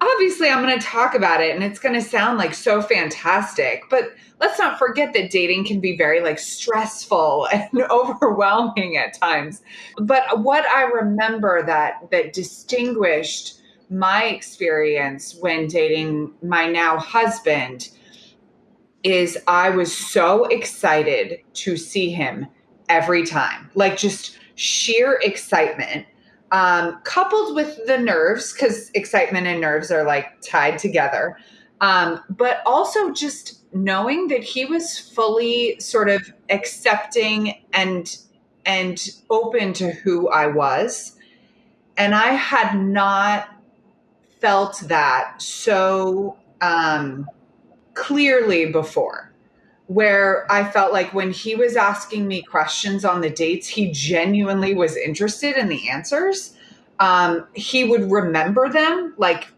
[0.00, 3.82] obviously I'm going to talk about it and it's going to sound like so fantastic,
[3.90, 9.62] but let's not forget that dating can be very like stressful and overwhelming at times.
[9.98, 17.88] But what I remember that that distinguished my experience when dating my now husband
[19.04, 22.48] is I was so excited to see him
[22.88, 23.70] every time.
[23.74, 26.06] Like just sheer excitement
[26.52, 31.36] um, coupled with the nerves, because excitement and nerves are like tied together.
[31.80, 38.16] Um, but also just knowing that he was fully sort of accepting and
[38.64, 41.16] and open to who I was.
[41.96, 43.48] And I had not
[44.40, 47.26] felt that so um,
[47.94, 49.25] clearly before,
[49.86, 54.74] where I felt like when he was asking me questions on the dates, he genuinely
[54.74, 56.54] was interested in the answers.
[56.98, 59.48] Um, he would remember them like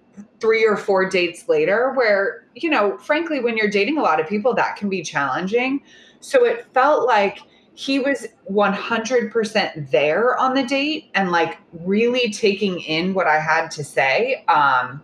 [0.41, 4.29] three or four dates later, where, you know, frankly, when you're dating a lot of
[4.29, 5.81] people, that can be challenging.
[6.21, 7.39] So it felt like
[7.75, 13.71] he was 100% there on the date and like really taking in what I had
[13.73, 14.45] to say.
[14.49, 15.01] Um,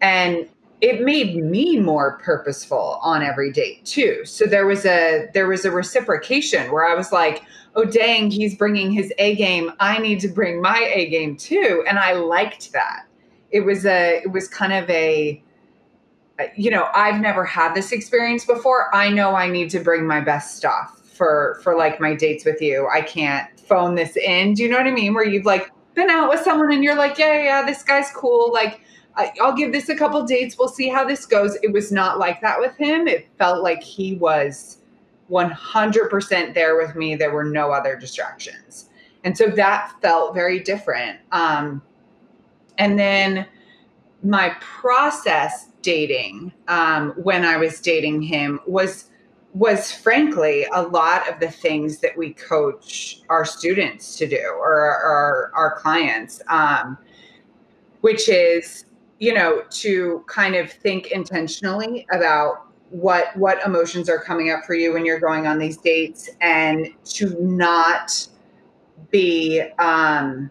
[0.00, 0.48] and
[0.84, 4.22] it made me more purposeful on every date too.
[4.26, 7.42] So there was a there was a reciprocation where I was like,
[7.74, 9.72] "Oh dang, he's bringing his A game.
[9.80, 13.06] I need to bring my A game too." And I liked that.
[13.50, 15.42] It was a it was kind of a
[16.38, 18.94] uh, you know, I've never had this experience before.
[18.94, 22.60] I know I need to bring my best stuff for for like my dates with
[22.60, 22.90] you.
[22.92, 24.52] I can't phone this in.
[24.52, 25.14] Do you know what I mean?
[25.14, 28.10] Where you've like been out with someone and you're like, yeah, yeah, yeah this guy's
[28.10, 28.52] cool.
[28.52, 28.82] Like,
[29.16, 30.58] I, I'll give this a couple dates.
[30.58, 31.56] We'll see how this goes.
[31.62, 33.06] It was not like that with him.
[33.06, 34.78] It felt like he was
[35.30, 37.14] 100% there with me.
[37.14, 38.88] There were no other distractions.
[39.24, 41.18] And so that felt very different.
[41.32, 41.80] Um,
[42.78, 43.46] and then
[44.22, 49.10] my process dating um, when I was dating him was
[49.54, 54.74] was frankly a lot of the things that we coach our students to do or
[54.74, 56.98] our, our clients, um,
[58.00, 58.86] which is,
[59.24, 64.74] you know, to kind of think intentionally about what what emotions are coming up for
[64.74, 68.28] you when you're going on these dates and to not
[69.10, 70.50] be um,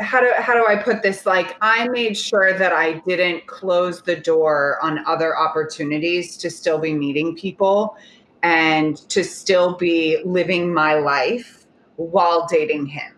[0.00, 1.24] how do how do I put this?
[1.24, 6.78] Like I made sure that I didn't close the door on other opportunities to still
[6.78, 7.96] be meeting people
[8.42, 13.14] and to still be living my life while dating him.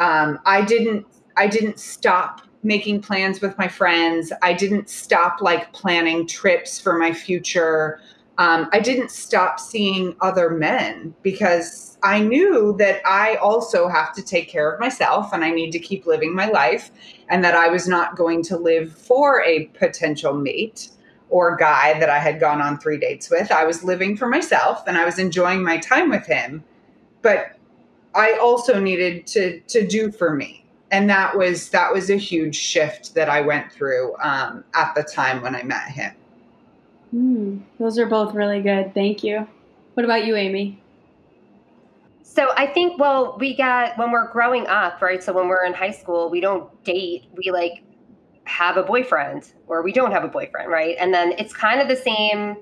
[0.00, 1.04] Um, I didn't
[1.36, 4.32] I didn't stop making plans with my friends.
[4.42, 8.00] I didn't stop like planning trips for my future
[8.38, 14.22] um, I didn't stop seeing other men because I knew that I also have to
[14.22, 16.92] take care of myself and I need to keep living my life,
[17.28, 20.90] and that I was not going to live for a potential mate
[21.30, 23.50] or guy that I had gone on three dates with.
[23.50, 26.62] I was living for myself and I was enjoying my time with him,
[27.22, 27.56] but
[28.14, 30.64] I also needed to to do for me.
[30.90, 35.02] And that was that was a huge shift that I went through um, at the
[35.02, 36.14] time when I met him.
[37.14, 38.94] Mm, those are both really good.
[38.94, 39.46] Thank you.
[39.94, 40.80] What about you, Amy?
[42.22, 45.22] So I think, well, we got when we're growing up, right?
[45.22, 47.24] So when we're in high school, we don't date.
[47.34, 47.82] We like
[48.44, 50.96] have a boyfriend or we don't have a boyfriend, right?
[50.98, 52.56] And then it's kind of the same,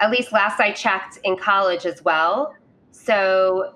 [0.00, 2.54] at least last I checked in college as well.
[2.92, 3.74] So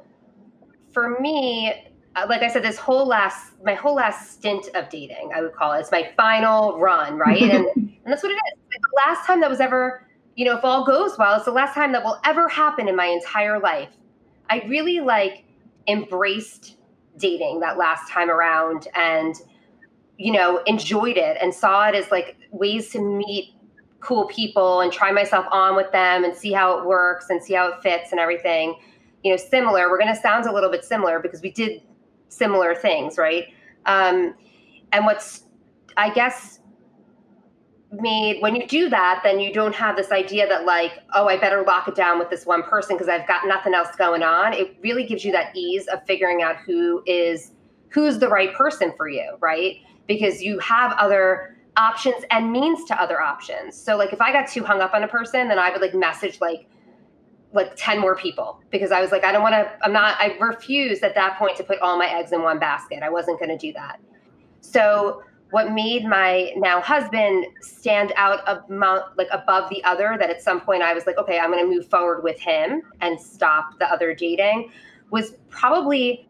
[0.92, 1.72] for me,
[2.16, 5.52] Uh, like I said, this whole last, my whole last stint of dating, I would
[5.52, 7.42] call it, it's my final run, right?
[7.42, 8.58] and, and that's what it is.
[8.70, 11.50] It's the last time that was ever, you know, if all goes well, it's the
[11.50, 13.88] last time that will ever happen in my entire life.
[14.48, 15.44] I really like
[15.88, 16.76] embraced
[17.16, 19.34] dating that last time around and,
[20.16, 23.54] you know, enjoyed it and saw it as like ways to meet
[24.00, 27.54] cool people and try myself on with them and see how it works and see
[27.54, 28.78] how it fits and everything.
[29.22, 29.90] You know, similar.
[29.90, 31.80] We're going to sound a little bit similar because we did
[32.36, 33.46] similar things, right?
[33.86, 34.34] Um,
[34.92, 35.44] and what's,
[35.96, 36.60] I guess,
[37.90, 41.36] made when you do that, then you don't have this idea that, like, oh, I
[41.36, 44.52] better lock it down with this one person because I've got nothing else going on.
[44.52, 47.52] It really gives you that ease of figuring out who is
[47.90, 49.76] who's the right person for you, right?
[50.08, 53.80] Because you have other options and means to other options.
[53.80, 55.94] So like if I got too hung up on a person, then I would like
[55.94, 56.66] message like
[57.54, 60.36] like 10 more people because I was like, I don't want to, I'm not, I
[60.38, 63.02] refused at that point to put all my eggs in one basket.
[63.02, 64.00] I wasn't going to do that.
[64.60, 70.42] So, what made my now husband stand out amount, like above the other, that at
[70.42, 73.78] some point I was like, okay, I'm going to move forward with him and stop
[73.78, 74.72] the other dating,
[75.10, 76.28] was probably,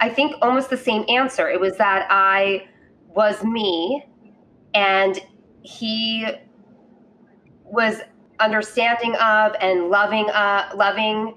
[0.00, 1.48] I think, almost the same answer.
[1.48, 2.66] It was that I
[3.08, 4.04] was me
[4.74, 5.18] and
[5.62, 6.26] he
[7.62, 8.00] was
[8.40, 11.34] understanding of and loving uh, loving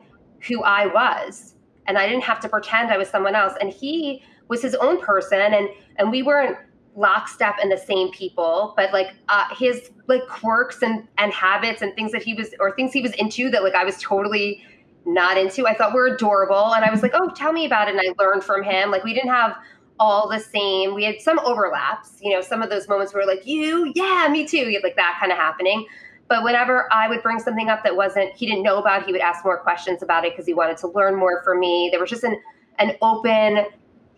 [0.47, 1.55] who I was.
[1.87, 3.53] And I didn't have to pretend I was someone else.
[3.61, 6.57] And he was his own person and and we weren't
[6.95, 11.93] lockstep in the same people, but like uh, his like quirks and and habits and
[11.95, 14.63] things that he was or things he was into that like I was totally
[15.05, 15.67] not into.
[15.67, 18.13] I thought were adorable and I was like, "Oh, tell me about it." And I
[18.21, 18.91] learned from him.
[18.91, 19.55] Like we didn't have
[19.99, 20.93] all the same.
[20.93, 24.47] We had some overlaps, you know, some of those moments where like, you, yeah, me
[24.47, 24.57] too.
[24.57, 25.85] You had like that kind of happening.
[26.27, 29.21] But whenever I would bring something up that wasn't, he didn't know about, he would
[29.21, 31.89] ask more questions about it because he wanted to learn more from me.
[31.91, 32.39] There was just an,
[32.79, 33.65] an open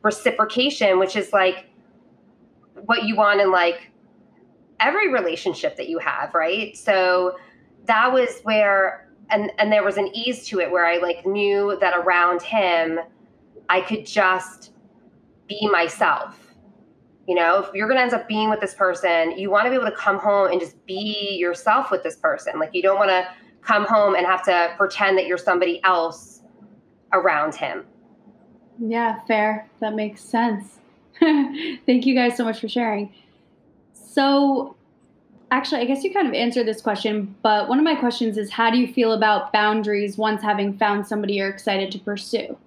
[0.01, 1.69] reciprocation, which is like
[2.85, 3.91] what you want in like
[4.79, 6.75] every relationship that you have, right?
[6.75, 7.37] So
[7.85, 11.77] that was where, and, and there was an ease to it where I like knew
[11.79, 12.99] that around him,
[13.67, 14.71] I could just
[15.47, 16.48] be myself
[17.29, 19.69] you know, if you're going to end up being with this person, you want to
[19.69, 22.57] be able to come home and just be yourself with this person.
[22.57, 23.27] Like you don't want to
[23.61, 26.41] come home and have to pretend that you're somebody else
[27.13, 27.85] around him.
[28.79, 29.69] Yeah, fair.
[29.79, 30.79] That makes sense.
[31.19, 33.13] Thank you guys so much for sharing.
[33.93, 34.75] So,
[35.51, 38.49] actually, I guess you kind of answered this question, but one of my questions is
[38.49, 42.57] how do you feel about boundaries once having found somebody you're excited to pursue?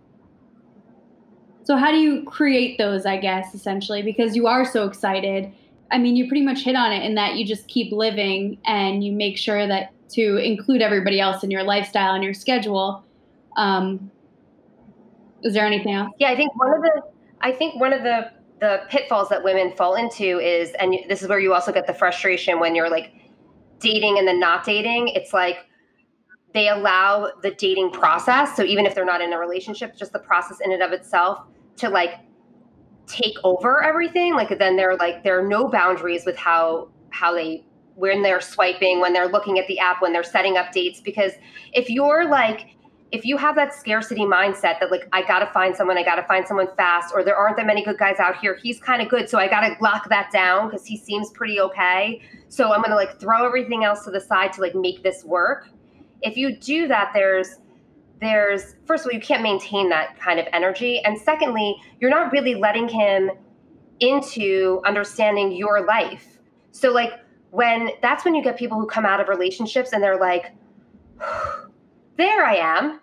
[1.64, 5.52] So how do you create those, I guess, essentially, because you are so excited?
[5.90, 9.04] I mean, you pretty much hit on it in that you just keep living and
[9.04, 13.04] you make sure that to include everybody else in your lifestyle and your schedule.
[13.56, 14.10] Um,
[15.42, 16.10] is there anything else?
[16.18, 17.02] Yeah, I think one of the
[17.40, 21.28] I think one of the the pitfalls that women fall into is, and this is
[21.28, 23.12] where you also get the frustration when you're like
[23.80, 25.08] dating and then not dating.
[25.08, 25.58] It's like
[26.54, 28.54] they allow the dating process.
[28.56, 31.46] So even if they're not in a relationship, just the process in and of itself
[31.76, 32.20] to like
[33.06, 34.34] take over everything.
[34.34, 39.00] Like then they're like there are no boundaries with how how they when they're swiping,
[39.00, 41.00] when they're looking at the app, when they're setting up dates.
[41.00, 41.32] Because
[41.72, 42.76] if you're like
[43.12, 46.46] if you have that scarcity mindset that like I gotta find someone, I gotta find
[46.48, 49.28] someone fast, or there aren't that many good guys out here, he's kind of good,
[49.28, 52.22] so I gotta lock that down because he seems pretty okay.
[52.48, 55.68] So I'm gonna like throw everything else to the side to like make this work
[56.22, 57.56] if you do that, there's
[58.20, 61.00] there's first of all you can't maintain that kind of energy.
[61.04, 63.32] And secondly you're not really letting him
[64.00, 66.38] into understanding your life.
[66.70, 67.12] So like
[67.50, 70.52] when that's when you get people who come out of relationships and they're like
[72.16, 73.00] there i am.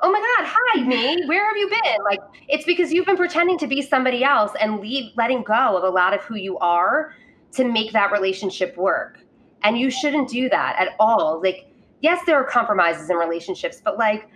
[0.00, 1.24] Oh my god hi me.
[1.26, 2.04] Where have you been?
[2.04, 5.84] Like it's because you've been pretending to be somebody else and leave letting go of
[5.84, 7.14] a lot of who you are
[7.52, 9.18] to make that relationship work.
[9.62, 11.40] And you shouldn't do that at all.
[11.42, 11.73] Like
[12.04, 14.28] yes, there are compromises in relationships, but like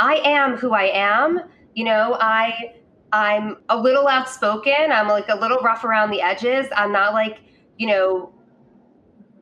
[0.00, 1.40] I am who I am.
[1.74, 2.74] You know, I
[3.12, 4.90] I'm a little outspoken.
[4.90, 6.66] I'm like a little rough around the edges.
[6.74, 7.38] I'm not like,
[7.78, 8.34] you know,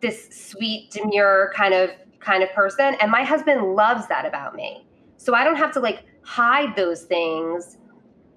[0.03, 2.97] this sweet, demure kind of kind of person.
[3.01, 4.87] And my husband loves that about me.
[5.17, 7.79] So I don't have to like hide those things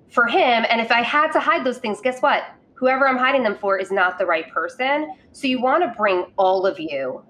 [0.10, 0.66] for him.
[0.70, 2.44] And if I had to hide those things, guess what?
[2.76, 5.14] Whoever I'm hiding them for is not the right person.
[5.34, 7.24] So you want to bring all of you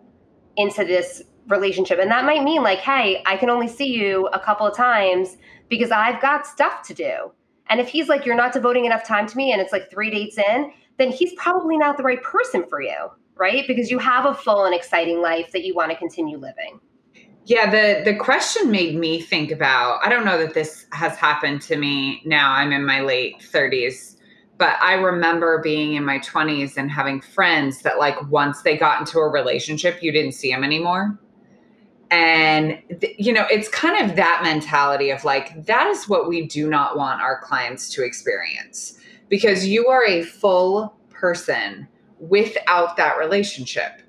[0.57, 1.99] into this relationship.
[1.99, 5.37] And that might mean like, hey, I can only see you a couple of times
[5.69, 7.31] because I've got stuff to do.
[7.67, 10.09] And if he's like, you're not devoting enough time to me and it's like three
[10.09, 12.95] dates in, then he's probably not the right person for you,
[13.35, 13.65] right?
[13.67, 16.79] Because you have a full and exciting life that you want to continue living.
[17.45, 21.61] Yeah, the the question made me think about I don't know that this has happened
[21.63, 22.53] to me now.
[22.53, 24.13] I'm in my late 30s
[24.59, 28.99] but I remember being in my 20s and having friends that like once they got
[28.99, 31.19] into a relationship, you didn't see them anymore
[32.13, 32.79] and
[33.17, 36.95] you know it's kind of that mentality of like that is what we do not
[36.95, 38.99] want our clients to experience.
[39.29, 41.87] Because you are a full person
[42.19, 44.01] without that relationship.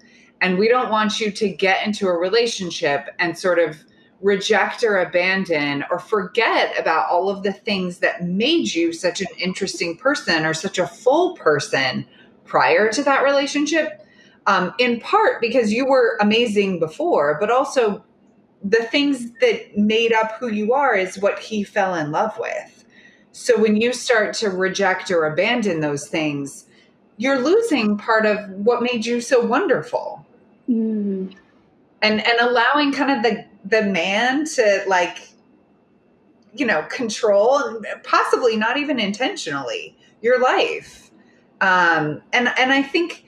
[0.42, 3.82] And we don't want you to get into a relationship and sort of
[4.20, 9.28] reject or abandon or forget about all of the things that made you such an
[9.38, 12.06] interesting person or such a full person
[12.44, 14.03] prior to that relationship
[14.46, 18.04] um, in part because you were amazing before, but also
[18.62, 22.84] the things that made up who you are is what he fell in love with.
[23.32, 26.66] So when you start to reject or abandon those things,
[27.16, 30.24] you're losing part of what made you so wonderful.
[30.68, 31.34] Mm.
[32.02, 35.18] And and allowing kind of the the man to like
[36.54, 41.10] you know control possibly not even intentionally your life
[41.60, 43.24] um and and i think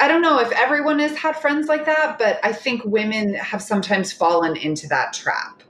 [0.00, 3.60] I don't know if everyone has had friends like that, but I think women have
[3.60, 5.62] sometimes fallen into that trap.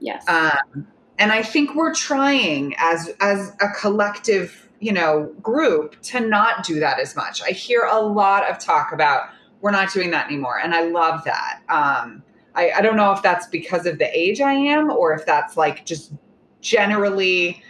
[0.00, 0.28] Yes.
[0.28, 0.86] Um,
[1.18, 6.80] and I think we're trying as as a collective, you know, group to not do
[6.80, 7.42] that as much.
[7.42, 11.24] I hear a lot of talk about we're not doing that anymore, and I love
[11.24, 11.60] that.
[11.68, 12.22] Um,
[12.54, 15.56] I, I don't know if that's because of the age I am, or if that's
[15.56, 16.12] like just
[16.60, 17.62] generally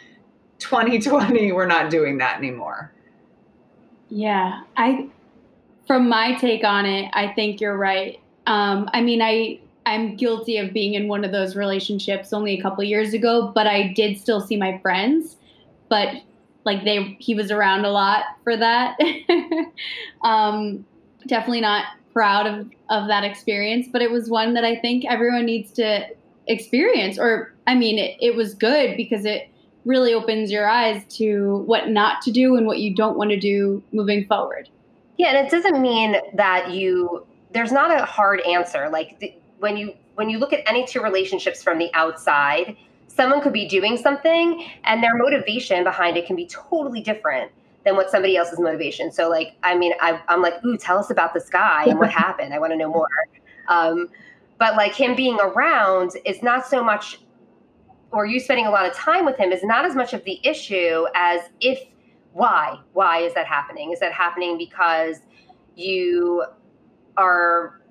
[0.58, 2.92] 2020, we're not doing that anymore.
[4.10, 5.08] Yeah, I
[5.88, 8.20] from my take on it, I think you're right.
[8.46, 12.62] Um, I mean, I I'm guilty of being in one of those relationships only a
[12.62, 15.36] couple years ago, but I did still see my friends.
[15.88, 16.14] But
[16.64, 18.98] like they he was around a lot for that.
[20.22, 20.84] um,
[21.26, 25.46] definitely not proud of of that experience, but it was one that I think everyone
[25.46, 26.06] needs to
[26.46, 27.18] experience.
[27.18, 29.48] Or I mean, it, it was good because it
[29.86, 33.40] really opens your eyes to what not to do and what you don't want to
[33.40, 34.68] do moving forward.
[35.18, 38.88] Yeah, and it doesn't mean that you there's not a hard answer.
[38.88, 42.76] Like the, when you when you look at any two relationships from the outside,
[43.08, 47.50] someone could be doing something and their motivation behind it can be totally different
[47.84, 49.10] than what somebody else's motivation.
[49.12, 52.10] So like, I mean, I, am like, ooh, tell us about this guy and what
[52.26, 52.52] happened.
[52.52, 53.08] I want to know more.
[53.68, 54.08] Um,
[54.58, 57.20] but like him being around is not so much,
[58.12, 60.40] or you spending a lot of time with him is not as much of the
[60.42, 61.80] issue as if
[62.38, 62.78] why?
[62.92, 63.90] Why is that happening?
[63.92, 65.18] Is that happening because
[65.74, 66.44] you
[67.16, 67.82] are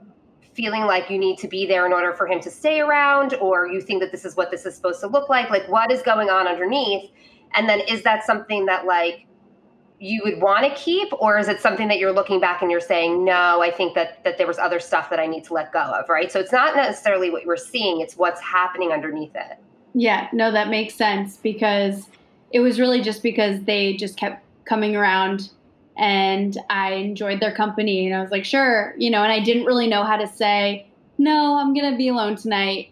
[0.54, 3.68] feeling like you need to be there in order for him to stay around or
[3.68, 5.50] you think that this is what this is supposed to look like?
[5.50, 7.12] Like what is going on underneath?
[7.56, 9.28] And then is that something that like
[10.00, 12.80] you would want to keep or is it something that you're looking back and you're
[12.80, 15.74] saying no i think that that there was other stuff that i need to let
[15.74, 16.32] go of right?
[16.32, 19.58] So it's not necessarily what you are seeing it's what's happening underneath it.
[19.96, 22.10] Yeah no that makes sense because
[22.52, 25.50] it was really just because they just kept coming around
[25.98, 28.06] and I enjoyed their company.
[28.06, 30.88] And I was like, sure, you know, and I didn't really know how to say,
[31.18, 32.92] no, I'm going to be alone tonight,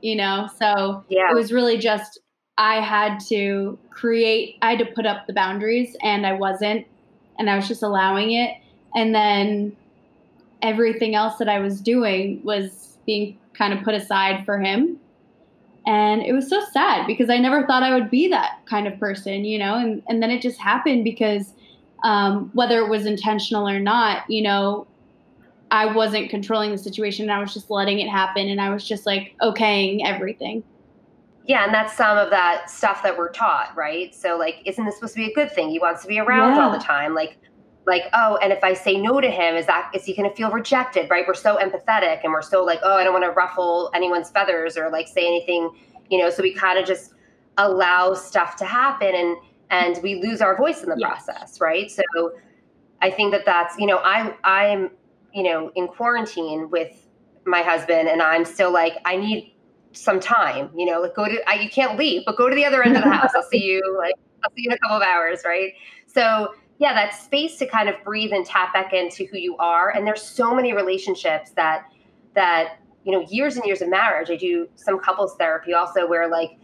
[0.00, 0.48] you know?
[0.58, 1.30] So yeah.
[1.30, 2.18] it was really just,
[2.56, 6.86] I had to create, I had to put up the boundaries and I wasn't,
[7.38, 8.56] and I was just allowing it.
[8.94, 9.76] And then
[10.62, 14.98] everything else that I was doing was being kind of put aside for him.
[15.86, 18.98] And it was so sad because I never thought I would be that kind of
[18.98, 19.76] person, you know?
[19.76, 21.52] And, and then it just happened because
[22.02, 24.86] um, whether it was intentional or not, you know,
[25.70, 27.24] I wasn't controlling the situation.
[27.24, 28.48] And I was just letting it happen.
[28.48, 30.64] And I was just like okaying everything.
[31.46, 34.12] Yeah, and that's some of that stuff that we're taught, right?
[34.12, 35.70] So, like, isn't this supposed to be a good thing?
[35.70, 36.64] He wants to be around yeah.
[36.64, 37.14] all the time.
[37.14, 37.38] Like,
[37.86, 40.34] like, oh, and if I say no to him, is that is he going to
[40.34, 41.08] feel rejected?
[41.08, 41.24] Right?
[41.26, 44.76] We're so empathetic, and we're so like, oh, I don't want to ruffle anyone's feathers
[44.76, 45.70] or like say anything,
[46.10, 46.30] you know.
[46.30, 47.12] So we kind of just
[47.58, 49.36] allow stuff to happen, and
[49.70, 51.24] and we lose our voice in the yes.
[51.24, 51.90] process, right?
[51.90, 52.02] So
[53.02, 54.90] I think that that's, you know, I I'm,
[55.32, 57.06] you know, in quarantine with
[57.44, 59.54] my husband and I'm still like I need
[59.92, 62.64] some time, you know, like go to I, you can't leave, but go to the
[62.64, 63.30] other end of the house.
[63.34, 64.14] I'll see you like
[64.44, 65.72] I'll see you in a couple of hours, right?
[66.06, 69.90] So yeah, that space to kind of breathe and tap back into who you are.
[69.90, 71.86] And there's so many relationships that
[72.34, 74.30] that you know years and years of marriage.
[74.30, 76.58] I do some couples therapy also where like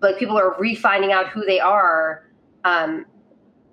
[0.00, 2.26] like people are refinding out who they are
[2.64, 3.06] um,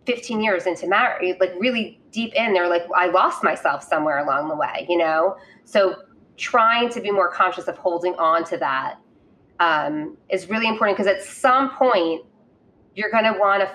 [0.06, 4.48] 15 years into marriage, like really deep in, they're like, I lost myself somewhere along
[4.48, 5.36] the way, you know?
[5.66, 5.96] So
[6.38, 8.96] trying to be more conscious of holding on to that
[9.60, 12.24] um, is really important because at some point
[12.96, 13.70] you're going to want to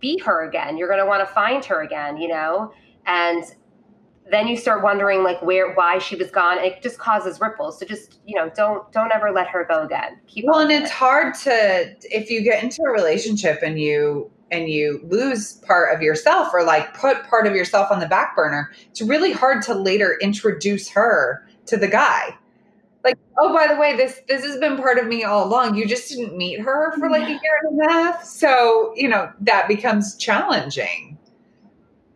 [0.00, 0.76] be her again.
[0.76, 2.72] You're going to want to find her again, you know?
[3.06, 3.44] And
[4.30, 7.86] then you start wondering like where why she was gone it just causes ripples so
[7.86, 10.92] just you know don't don't ever let her go again keep well and it's it.
[10.92, 16.02] hard to if you get into a relationship and you and you lose part of
[16.02, 19.74] yourself or like put part of yourself on the back burner, it's really hard to
[19.74, 22.36] later introduce her to the guy.
[23.06, 25.76] Like, oh, by the way, this this has been part of me all along.
[25.76, 28.24] You just didn't meet her for like a year and a half.
[28.24, 31.16] So, you know, that becomes challenging.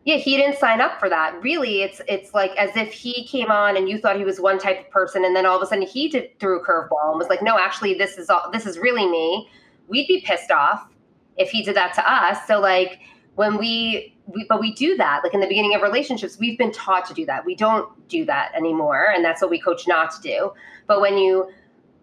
[0.04, 1.40] Yeah, he didn't sign up for that.
[1.44, 4.58] Really, it's it's like as if he came on and you thought he was one
[4.58, 7.18] type of person, and then all of a sudden he did, threw a curveball and
[7.18, 8.50] was like, "No, actually, this is all.
[8.52, 9.48] This is really me."
[9.86, 10.88] We'd be pissed off
[11.36, 12.44] if he did that to us.
[12.48, 12.98] So like
[13.36, 16.72] when we, we but we do that like in the beginning of relationships we've been
[16.72, 20.10] taught to do that we don't do that anymore and that's what we coach not
[20.10, 20.52] to do
[20.90, 21.48] but when you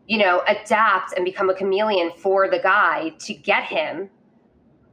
[0.07, 4.09] you know adapt and become a chameleon for the guy to get him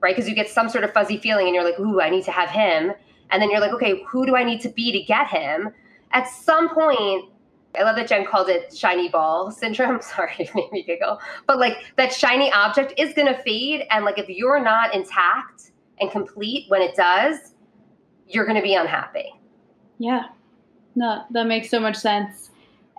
[0.00, 2.24] right because you get some sort of fuzzy feeling and you're like ooh i need
[2.24, 2.92] to have him
[3.30, 5.70] and then you're like okay who do i need to be to get him
[6.10, 7.30] at some point
[7.76, 10.00] I love that Jen called it shiny ball syndrome.
[10.14, 11.18] Sorry, it made me giggle.
[11.48, 13.82] But like that shiny object is going to fade.
[13.90, 17.54] And like if you're not intact and complete when it does,
[18.28, 19.28] you're going to be unhappy.
[19.98, 20.26] Yeah.
[20.94, 22.50] No, that makes so much sense.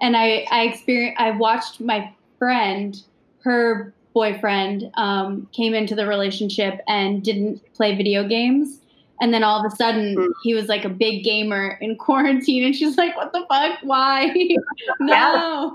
[0.02, 3.02] And I, I experienced, I watched my friend,
[3.43, 8.80] her boyfriend um, came into the relationship and didn't play video games
[9.22, 10.30] and then all of a sudden, mm.
[10.43, 13.80] he was like a big gamer in quarantine, and she's like, "What the fuck?
[13.84, 14.28] Why?
[15.00, 15.74] no."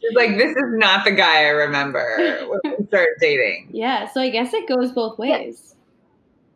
[0.00, 4.20] she's like, "This is not the guy I remember when we started dating." Yeah, so
[4.20, 5.74] I guess it goes both ways.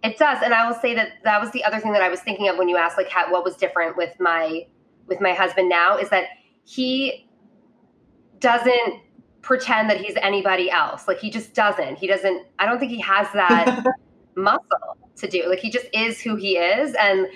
[0.03, 0.11] Yeah.
[0.11, 2.21] It does, and I will say that that was the other thing that I was
[2.21, 4.67] thinking of when you asked, like, how, what was different with my
[5.07, 6.25] with my husband now is that
[6.65, 7.29] he
[8.41, 9.01] doesn't
[9.41, 11.09] pretend that he's anybody else.
[11.09, 11.97] Like he just doesn't.
[11.97, 12.47] He doesn't.
[12.59, 13.85] I don't think he has that.
[14.37, 15.49] muscle to do.
[15.49, 17.27] Like he just is who he is, and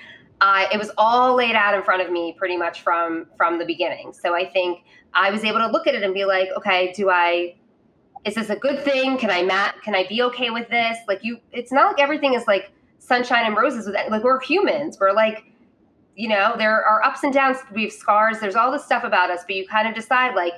[0.41, 3.65] uh, it was all laid out in front of me pretty much from from the
[3.65, 4.13] beginning.
[4.13, 4.81] So I think
[5.15, 7.57] I was able to look at it and be like, okay, do I?
[8.25, 9.19] Is this a good thing?
[9.19, 9.77] Can I mat?
[9.85, 10.99] Can I be okay with this?
[11.07, 13.87] Like you, it's not like everything is like sunshine and roses.
[13.87, 14.99] With like we're humans.
[15.01, 15.45] We're like,
[16.17, 17.59] you know, there are ups and downs.
[17.73, 18.41] We have scars.
[18.41, 20.55] There's all this stuff about us, but you kind of decide like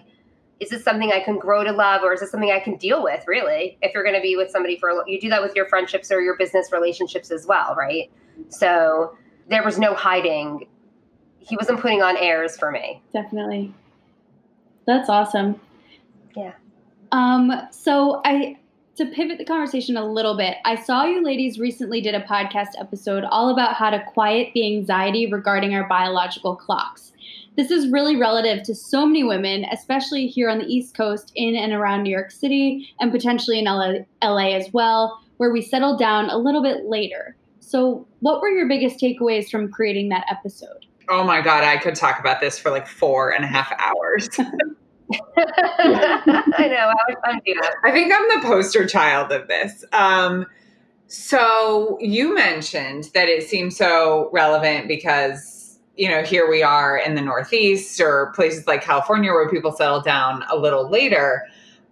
[0.60, 3.02] is this something I can grow to love or is this something I can deal
[3.02, 3.78] with really?
[3.82, 6.20] If you're going to be with somebody for you do that with your friendships or
[6.20, 8.10] your business relationships as well, right?
[8.48, 9.16] So
[9.48, 10.66] there was no hiding.
[11.38, 13.02] He wasn't putting on airs for me.
[13.12, 13.72] Definitely.
[14.86, 15.60] That's awesome.
[16.36, 16.54] Yeah.
[17.12, 18.58] Um so I
[18.98, 22.70] to pivot the conversation a little bit, I saw you ladies recently did a podcast
[22.80, 27.12] episode all about how to quiet the anxiety regarding our biological clocks.
[27.56, 31.54] This is really relative to so many women, especially here on the East Coast, in
[31.54, 35.96] and around New York City, and potentially in LA, LA as well, where we settle
[35.96, 37.36] down a little bit later.
[37.60, 40.86] So, what were your biggest takeaways from creating that episode?
[41.08, 44.28] Oh my God, I could talk about this for like four and a half hours.
[45.36, 46.92] I know.
[47.24, 47.40] I,
[47.84, 49.84] I think I'm the poster child of this.
[49.92, 50.46] Um,
[51.06, 55.58] so, you mentioned that it seems so relevant because
[55.98, 60.00] you know, here we are in the Northeast or places like California where people settle
[60.00, 61.44] down a little later.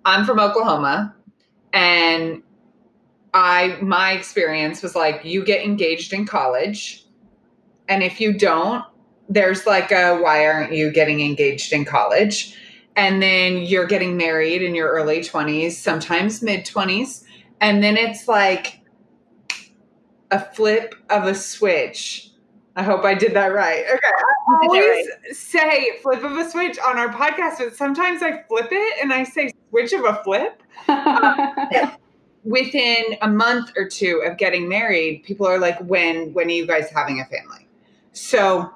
[0.05, 1.13] I'm from Oklahoma
[1.73, 2.43] and
[3.35, 7.05] I my experience was like you get engaged in college
[7.89, 8.85] and if you don't
[9.29, 12.57] there's like a why aren't you getting engaged in college?
[12.97, 17.25] And then you're getting married in your early 20s, sometimes mid 20s,
[17.61, 18.81] and then it's like
[20.31, 22.27] a flip of a switch
[22.77, 23.85] I hope I did that right.
[23.87, 24.01] Okay.
[24.49, 29.03] I always say flip of a switch on our podcast, but sometimes I flip it
[29.03, 30.63] and I say switch of a flip.
[30.87, 31.93] um,
[32.45, 36.67] within a month or two of getting married, people are like, when when are you
[36.67, 37.67] guys having a family?
[38.13, 38.71] So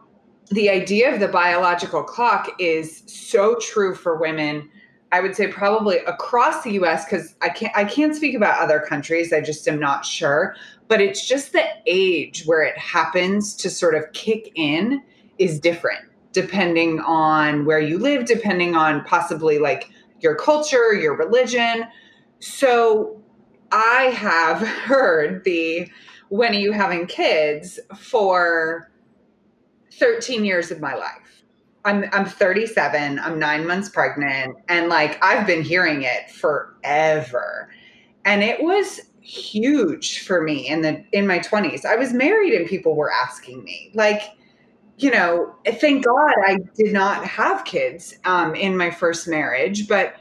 [0.50, 4.68] the idea of the biological clock is so true for women.
[5.12, 8.80] I would say probably across the US because I can't I can't speak about other
[8.80, 9.32] countries.
[9.32, 10.54] I just am not sure
[10.90, 15.00] but it's just the age where it happens to sort of kick in
[15.38, 19.88] is different depending on where you live, depending on possibly like
[20.20, 21.84] your culture, your religion.
[22.40, 23.20] So
[23.70, 25.88] I have heard the
[26.28, 28.89] when are you having kids for
[30.00, 31.44] 13 years of my life.
[31.84, 37.70] I'm I'm 37, I'm 9 months pregnant and like I've been hearing it forever.
[38.24, 41.84] And it was huge for me in the in my 20s.
[41.84, 44.22] I was married and people were asking me like
[45.02, 50.14] you know, thank God I did not have kids um, in my first marriage, but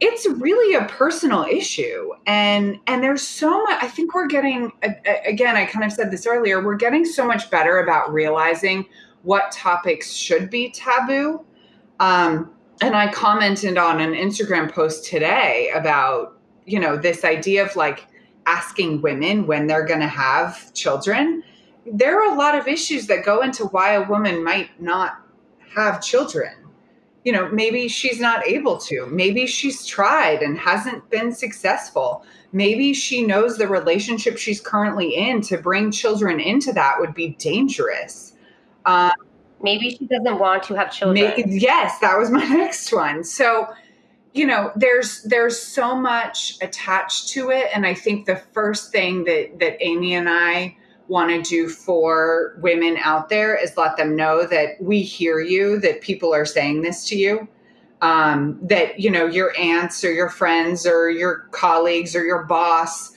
[0.00, 3.82] it's really a personal issue, and and there's so much.
[3.82, 4.72] I think we're getting
[5.26, 5.56] again.
[5.56, 6.64] I kind of said this earlier.
[6.64, 8.86] We're getting so much better about realizing
[9.22, 11.44] what topics should be taboo.
[11.98, 17.76] Um, and I commented on an Instagram post today about you know this idea of
[17.76, 18.06] like
[18.46, 21.42] asking women when they're going to have children,
[21.86, 25.20] there are a lot of issues that go into why a woman might not
[25.74, 26.52] have children.
[27.24, 29.06] You know, maybe she's not able to.
[29.06, 32.24] Maybe she's tried and hasn't been successful.
[32.52, 37.28] Maybe she knows the relationship she's currently in to bring children into that would be
[37.38, 38.29] dangerous.
[38.86, 39.12] Um,
[39.62, 41.32] maybe she doesn't want to have children.
[41.36, 43.24] Maybe, yes, that was my next one.
[43.24, 43.68] So,
[44.32, 49.24] you know there's there's so much attached to it and i think the first thing
[49.24, 50.76] that that amy and i
[51.08, 55.80] want to do for women out there is let them know that we hear you
[55.80, 57.48] that people are saying this to you
[58.02, 63.12] um, that you know your aunts or your friends or your colleagues or your boss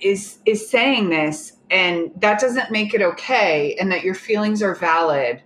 [0.00, 4.74] is is saying this and that doesn't make it okay and that your feelings are
[4.74, 5.42] valid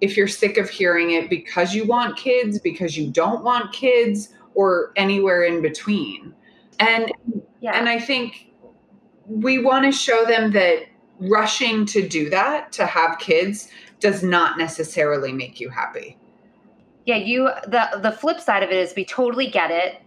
[0.00, 4.30] if you're sick of hearing it because you want kids, because you don't want kids,
[4.54, 6.34] or anywhere in between.
[6.80, 7.10] And
[7.60, 7.78] yeah.
[7.78, 8.50] and I think
[9.26, 10.86] we want to show them that
[11.20, 13.68] rushing to do that, to have kids,
[14.00, 16.18] does not necessarily make you happy.
[17.06, 20.02] Yeah, you the the flip side of it is we totally get it.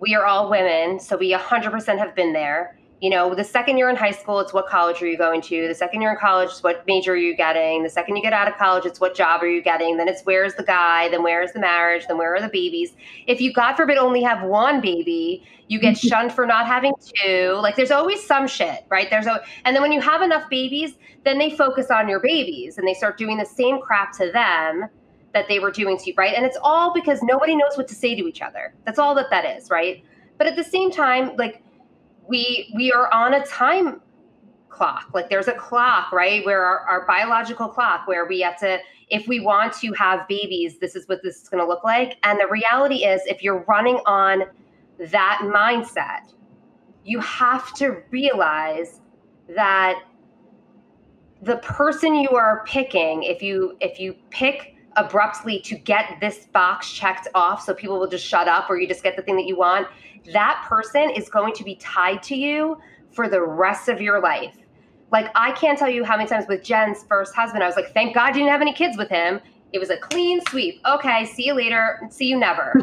[0.00, 3.90] We are all women, so we 100% have been there you know, the second you're
[3.90, 5.66] in high school, it's what college are you going to?
[5.66, 7.82] The second you're in college, it's what major are you getting?
[7.82, 9.96] The second you get out of college, it's what job are you getting?
[9.96, 11.08] Then it's where's the guy?
[11.08, 12.06] Then where is the marriage?
[12.06, 12.94] Then where are the babies?
[13.26, 17.58] If you, God forbid, only have one baby, you get shunned for not having two.
[17.60, 19.10] Like there's always some shit, right?
[19.10, 20.94] There's a, and then when you have enough babies,
[21.24, 24.88] then they focus on your babies and they start doing the same crap to them
[25.34, 26.36] that they were doing to you, right?
[26.36, 28.74] And it's all because nobody knows what to say to each other.
[28.84, 30.04] That's all that that is, right?
[30.38, 31.64] But at the same time, like
[32.28, 34.00] we we are on a time
[34.72, 35.10] clock.
[35.14, 36.44] Like there's a clock, right?
[36.44, 38.78] Where our, our biological clock, where we have to,
[39.10, 42.16] if we want to have babies, this is what this is going to look like.
[42.24, 44.44] And the reality is, if you're running on
[44.98, 46.32] that mindset,
[47.04, 49.00] you have to realize
[49.48, 50.02] that
[51.42, 56.92] the person you are picking, if you if you pick abruptly to get this box
[56.92, 59.46] checked off so people will just shut up or you just get the thing that
[59.46, 59.88] you want,
[60.32, 62.78] that person is going to be tied to you
[63.10, 64.56] for the rest of your life.
[65.10, 67.92] Like I can't tell you how many times with Jen's first husband, I was like,
[67.92, 69.40] thank God you didn't have any kids with him.
[69.72, 70.80] It was a clean sweep.
[70.86, 72.00] Okay, see you later.
[72.10, 72.74] See you never.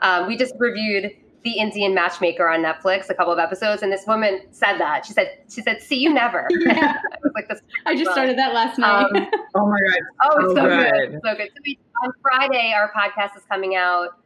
[0.00, 1.12] um, we just reviewed
[1.44, 5.12] the Indian Matchmaker on Netflix a couple of episodes, and this woman said that she
[5.12, 6.96] said she said, "See you never." Yeah.
[7.34, 7.50] like
[7.86, 9.04] I just started that last night.
[9.04, 10.00] Um, oh my god!
[10.22, 11.10] Oh, it's so, so good.
[11.12, 11.48] good, so good.
[11.54, 14.18] So we, on Friday, our podcast is coming out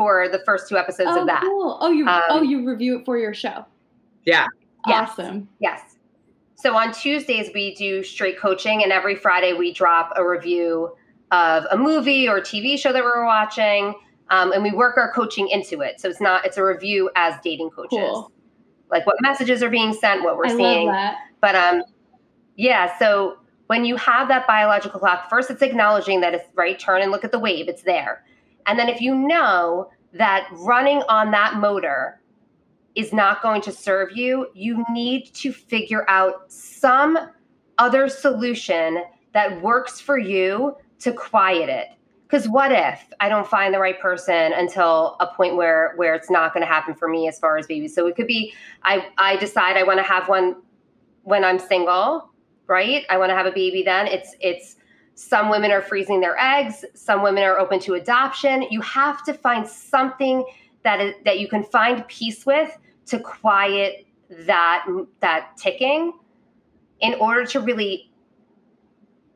[0.00, 1.42] for the first two episodes oh, of that.
[1.42, 1.76] Cool.
[1.78, 3.66] Oh, you um, oh you review it for your show.
[4.24, 4.46] Yeah.
[4.86, 5.46] Yes, awesome.
[5.58, 5.98] Yes.
[6.56, 10.96] So on Tuesdays we do straight coaching, and every Friday we drop a review
[11.32, 13.94] of a movie or TV show that we're watching,
[14.30, 16.00] um, and we work our coaching into it.
[16.00, 18.32] So it's not it's a review as dating coaches, cool.
[18.90, 20.90] like what messages are being sent, what we're I seeing.
[21.42, 21.82] But um,
[22.56, 22.98] yeah.
[22.98, 23.36] So
[23.66, 26.78] when you have that biological clock, first it's acknowledging that it's right.
[26.78, 28.24] Turn and look at the wave; it's there.
[28.70, 32.20] And then if you know that running on that motor
[32.94, 37.18] is not going to serve you, you need to figure out some
[37.78, 39.02] other solution
[39.32, 41.88] that works for you to quiet it.
[42.28, 46.30] Because what if I don't find the right person until a point where where it's
[46.30, 47.92] not going to happen for me as far as babies?
[47.92, 48.54] So it could be
[48.84, 50.54] I I decide I want to have one
[51.24, 52.30] when I'm single,
[52.68, 53.04] right?
[53.10, 54.06] I want to have a baby then.
[54.06, 54.76] It's it's
[55.20, 58.62] some women are freezing their eggs, some women are open to adoption.
[58.70, 60.42] You have to find something
[60.82, 64.86] that is, that you can find peace with to quiet that
[65.20, 66.14] that ticking
[67.00, 68.10] in order to really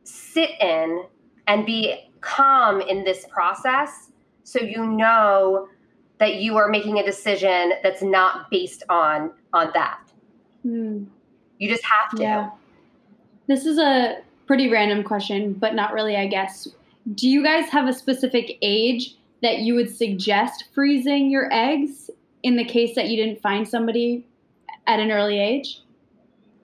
[0.04, 1.04] sit in
[1.46, 4.10] and be calm in this process
[4.42, 5.68] so you know
[6.18, 10.00] that you are making a decision that's not based on on that
[10.62, 11.04] hmm.
[11.58, 12.50] you just have to yeah.
[13.48, 16.68] this is a pretty random question but not really i guess
[17.12, 22.10] do you guys have a specific age that you would suggest freezing your eggs
[22.42, 24.26] in the case that you didn't find somebody
[24.86, 25.80] at an early age?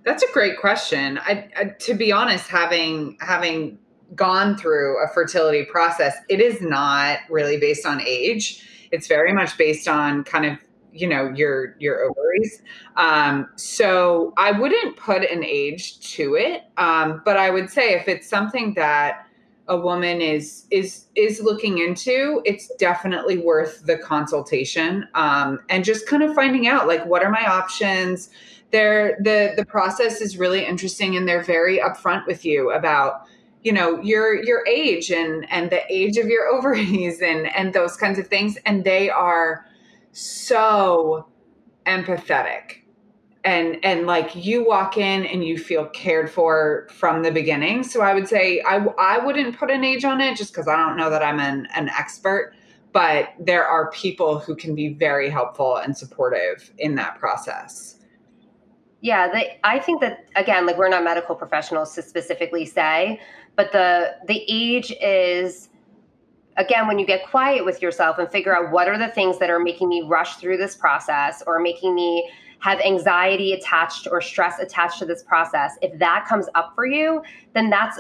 [0.04, 1.18] That's a great question.
[1.18, 3.78] I, I, to be honest, having having
[4.14, 8.66] gone through a fertility process, it is not really based on age.
[8.90, 10.58] It's very much based on kind of
[10.92, 12.62] you know your your ovaries.
[12.96, 18.08] Um, so I wouldn't put an age to it, um, but I would say if
[18.08, 19.26] it's something that
[19.70, 26.08] a woman is is is looking into it's definitely worth the consultation um, and just
[26.08, 28.30] kind of finding out like what are my options?
[28.72, 33.26] They're the the process is really interesting and they're very upfront with you about
[33.62, 37.96] you know your your age and and the age of your ovaries and and those
[37.96, 38.58] kinds of things.
[38.66, 39.64] And they are
[40.12, 41.26] so
[41.86, 42.76] empathetic.
[43.42, 47.84] And and like you walk in and you feel cared for from the beginning.
[47.84, 50.76] So i would say i i wouldn't put an age on it just because i
[50.76, 52.52] don't know that i'm an, an expert
[52.92, 57.96] but there are people who can be very helpful and supportive in that process.
[59.00, 63.18] Yeah i think that again like we're not medical professionals to specifically say
[63.56, 65.69] but the the age is
[66.56, 69.50] again when you get quiet with yourself and figure out what are the things that
[69.50, 72.30] are making me rush through this process or making me
[72.60, 77.22] have anxiety attached or stress attached to this process, if that comes up for you,
[77.54, 77.98] then that's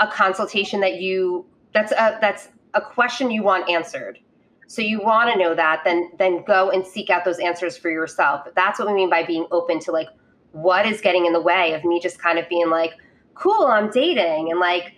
[0.00, 4.18] a consultation that you that's a that's a question you want answered.
[4.66, 7.90] So you want to know that, then then go and seek out those answers for
[7.90, 8.48] yourself.
[8.56, 10.08] That's what we mean by being open to like
[10.52, 12.94] what is getting in the way of me just kind of being like,
[13.34, 14.94] cool, I'm dating and like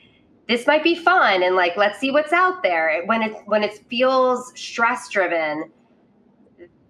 [0.49, 3.03] this might be fun and like let's see what's out there.
[3.07, 5.71] When it when it feels stress driven,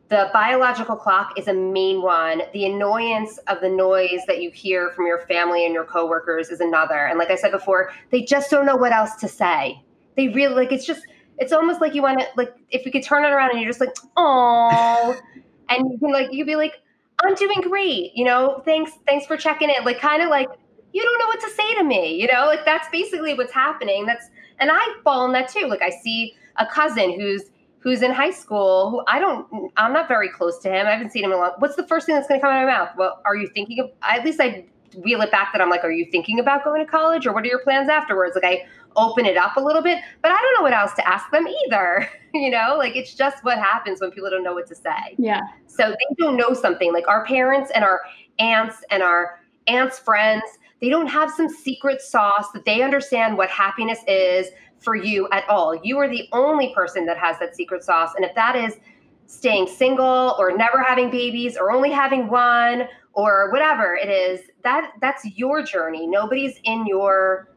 [0.09, 2.43] the biological clock is a main one.
[2.53, 6.61] The annoyance of the noise that you hear from your family and your coworkers is
[6.61, 7.07] another.
[7.07, 9.83] And like I said before, they just don't know what else to say.
[10.17, 11.07] They really like it's just
[11.39, 13.71] it's almost like you want to like if you could turn it around and you're
[13.71, 15.17] just like, oh,
[15.69, 16.75] and you can like you'd be like,
[17.23, 19.85] I'm doing great, you know, thanks, thanks for checking in.
[19.85, 20.49] Like kind of like
[20.95, 24.07] you don't know what to say to me, you know, like that's basically what's happening.
[24.07, 24.31] That's
[24.61, 25.67] and I fall in that too.
[25.67, 30.07] Like I see a cousin who's who's in high school who I don't I'm not
[30.07, 30.87] very close to him.
[30.87, 32.63] I haven't seen him in a long what's the first thing that's gonna come out
[32.63, 32.91] of my mouth?
[32.97, 34.67] Well, are you thinking of at least I
[35.03, 37.43] wheel it back that I'm like, are you thinking about going to college or what
[37.43, 38.37] are your plans afterwards?
[38.37, 38.67] Like I
[38.97, 41.47] open it up a little bit, but I don't know what else to ask them
[41.67, 42.09] either.
[42.35, 45.17] you know, like it's just what happens when people don't know what to say.
[45.19, 45.41] Yeah.
[45.67, 48.03] So they don't know something like our parents and our
[48.39, 50.43] aunts and our aunts' friends,
[50.85, 54.49] they don't have some secret sauce that they understand what happiness is
[54.81, 55.75] for you at all.
[55.75, 58.11] You are the only person that has that secret sauce.
[58.15, 58.77] And if that is
[59.25, 64.93] staying single or never having babies or only having one or whatever it is, that
[65.01, 66.07] that's your journey.
[66.07, 67.49] Nobody's in your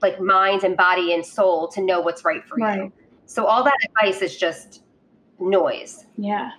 [0.00, 2.84] like mind and body and soul to know what's right for right.
[2.84, 2.92] you.
[3.24, 4.84] So all that advice is just
[5.40, 6.06] noise.
[6.18, 6.52] Yeah.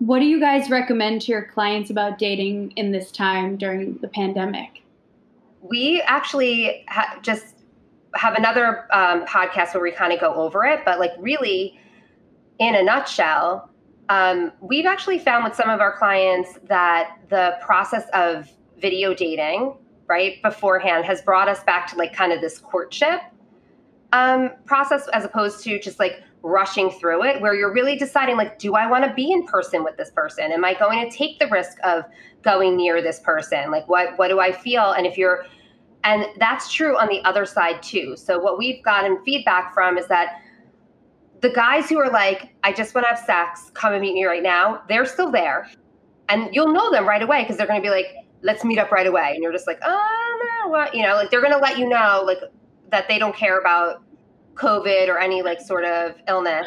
[0.00, 4.08] What do you guys recommend to your clients about dating in this time during the
[4.08, 4.79] pandemic?
[5.60, 7.56] We actually ha- just
[8.14, 11.78] have another um, podcast where we kind of go over it, but like really,
[12.58, 13.70] in a nutshell,
[14.08, 19.76] um, we've actually found with some of our clients that the process of video dating,
[20.08, 23.20] right, beforehand has brought us back to like kind of this courtship
[24.12, 28.58] um, process as opposed to just like rushing through it where you're really deciding like
[28.58, 30.52] do i want to be in person with this person?
[30.52, 32.04] Am i going to take the risk of
[32.42, 33.70] going near this person?
[33.70, 34.92] Like what what do i feel?
[34.92, 35.44] And if you're
[36.02, 38.16] and that's true on the other side too.
[38.16, 40.40] So what we've gotten feedback from is that
[41.42, 44.24] the guys who are like i just want to have sex come and meet me
[44.24, 45.70] right now they're still there.
[46.30, 48.06] And you'll know them right away because they're going to be like
[48.42, 49.32] let's meet up right away.
[49.34, 50.94] And you're just like oh no what?
[50.94, 52.38] You know like they're going to let you know like
[52.90, 54.02] that they don't care about
[54.60, 56.66] COVID or any like sort of illness.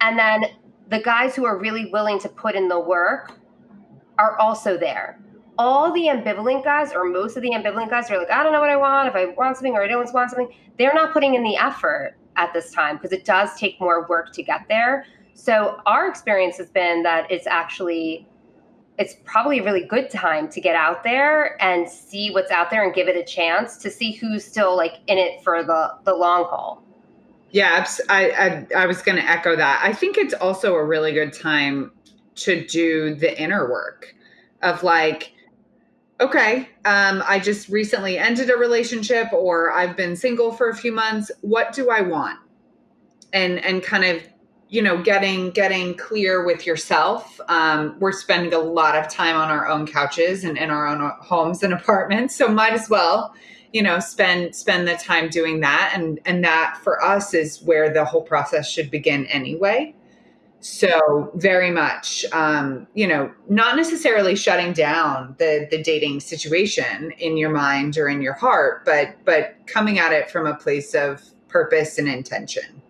[0.00, 0.44] And then
[0.88, 3.32] the guys who are really willing to put in the work
[4.18, 5.20] are also there.
[5.58, 8.60] All the ambivalent guys, or most of the ambivalent guys, are like, I don't know
[8.60, 9.08] what I want.
[9.08, 12.14] If I want something or I don't want something, they're not putting in the effort
[12.36, 15.06] at this time because it does take more work to get there.
[15.32, 18.28] So our experience has been that it's actually
[18.98, 22.82] it's probably a really good time to get out there and see what's out there
[22.82, 26.14] and give it a chance to see who's still like in it for the the
[26.14, 26.85] long haul.
[27.50, 29.80] Yeah, I, I, I was going to echo that.
[29.82, 31.92] I think it's also a really good time
[32.36, 34.14] to do the inner work
[34.62, 35.32] of like,
[36.20, 40.92] okay, um, I just recently ended a relationship or I've been single for a few
[40.92, 41.30] months.
[41.40, 42.38] What do I want?
[43.32, 44.22] And and kind of,
[44.68, 47.40] you know, getting getting clear with yourself.
[47.48, 51.12] Um, we're spending a lot of time on our own couches and in our own
[51.20, 53.34] homes and apartments, so might as well
[53.72, 55.92] you know spend spend the time doing that.
[55.94, 59.94] And and that for us is where the whole process should begin anyway.
[60.60, 67.36] So very much um, you know not necessarily shutting down the the dating situation in
[67.36, 71.22] your mind or in your heart but but coming at it from a place of
[71.48, 72.82] purpose and intention.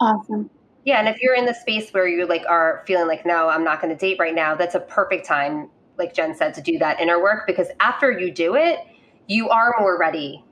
[0.00, 0.50] Awesome.
[0.84, 3.64] Yeah and if you're in the space where you like are feeling like no i'm
[3.64, 6.78] not going to date right now that's a perfect time like jen said to do
[6.78, 8.80] that inner work because after you do it
[9.26, 10.44] you are more ready.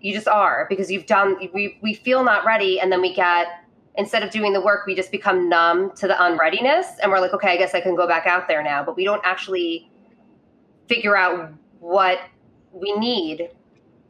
[0.00, 2.80] You just are because you've done, we, we feel not ready.
[2.80, 3.48] And then we get,
[3.96, 6.86] instead of doing the work, we just become numb to the unreadiness.
[7.02, 8.82] And we're like, okay, I guess I can go back out there now.
[8.82, 9.90] But we don't actually
[10.88, 12.20] figure out what
[12.72, 13.50] we need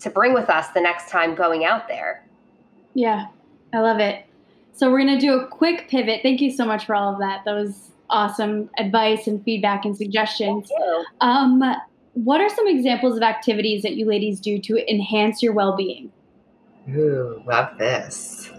[0.01, 2.25] to bring with us the next time going out there.
[2.95, 3.27] Yeah,
[3.73, 4.25] I love it.
[4.73, 6.21] So we're going to do a quick pivot.
[6.23, 7.45] Thank you so much for all of that.
[7.45, 10.71] That was awesome advice and feedback and suggestions.
[11.21, 11.63] Um,
[12.15, 16.11] what are some examples of activities that you ladies do to enhance your well-being?
[16.89, 18.51] Ooh, love this.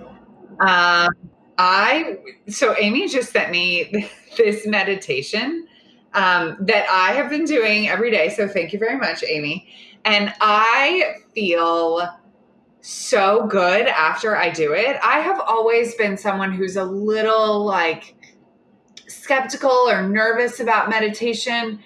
[0.60, 1.10] Um,
[1.58, 5.68] I so Amy just sent me this meditation
[6.14, 8.30] um, that I have been doing every day.
[8.30, 9.68] So thank you very much, Amy.
[10.06, 12.08] And I feel
[12.82, 14.97] so good after I do it.
[15.04, 18.16] I have always been someone who's a little like
[19.08, 21.80] skeptical or nervous about meditation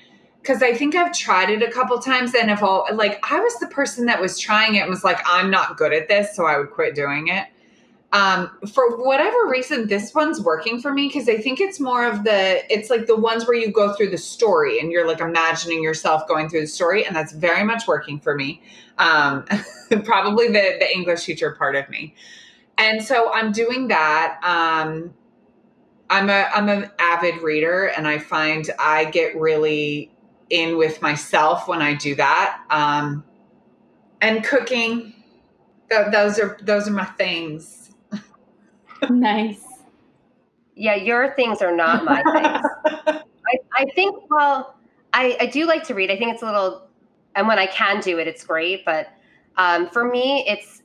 [0.46, 3.58] because I think I've tried it a couple times and if all like I was
[3.58, 6.46] the person that was trying it and was like, I'm not good at this, so
[6.46, 7.48] I would quit doing it.
[8.14, 12.24] Um, for whatever reason, this one's working for me because I think it's more of
[12.24, 15.82] the it's like the ones where you go through the story and you're like imagining
[15.82, 18.62] yourself going through the story, and that's very much working for me.
[19.00, 19.46] Um,
[20.04, 22.14] probably the the English teacher part of me.
[22.78, 24.40] And so I'm doing that.
[24.44, 25.16] Um,
[26.12, 30.12] I'm a I'm an avid reader, and I find I get really
[30.50, 32.64] in with myself when I do that.
[32.70, 33.24] Um,
[34.22, 35.14] and cooking,
[35.90, 37.92] th- those are those are my things.
[39.10, 39.64] nice.
[40.76, 43.24] Yeah, your things are not my things.
[43.48, 44.30] I, I think.
[44.30, 44.76] Well,
[45.14, 46.12] I, I do like to read.
[46.12, 46.88] I think it's a little,
[47.36, 48.84] and when I can do it, it's great.
[48.86, 49.08] But
[49.58, 50.82] um, for me, it's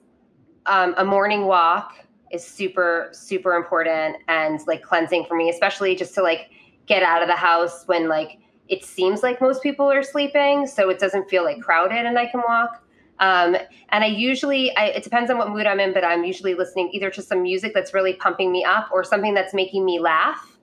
[0.67, 1.97] um, a morning walk
[2.31, 6.51] is super super important and like cleansing for me, especially just to like
[6.87, 8.39] get out of the house when like
[8.71, 12.27] it seems like most people are sleeping, so it doesn't feel like crowded and I
[12.27, 12.83] can walk.
[13.19, 13.57] Um,
[13.91, 16.89] and I usually, I, it depends on what mood I'm in, but I'm usually listening
[16.93, 20.57] either to some music that's really pumping me up or something that's making me laugh.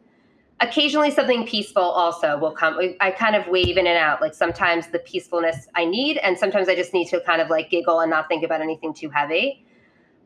[0.59, 2.79] Occasionally, something peaceful also will come.
[2.99, 4.21] I kind of wave in and out.
[4.21, 7.69] Like sometimes the peacefulness I need, and sometimes I just need to kind of like
[7.69, 9.63] giggle and not think about anything too heavy.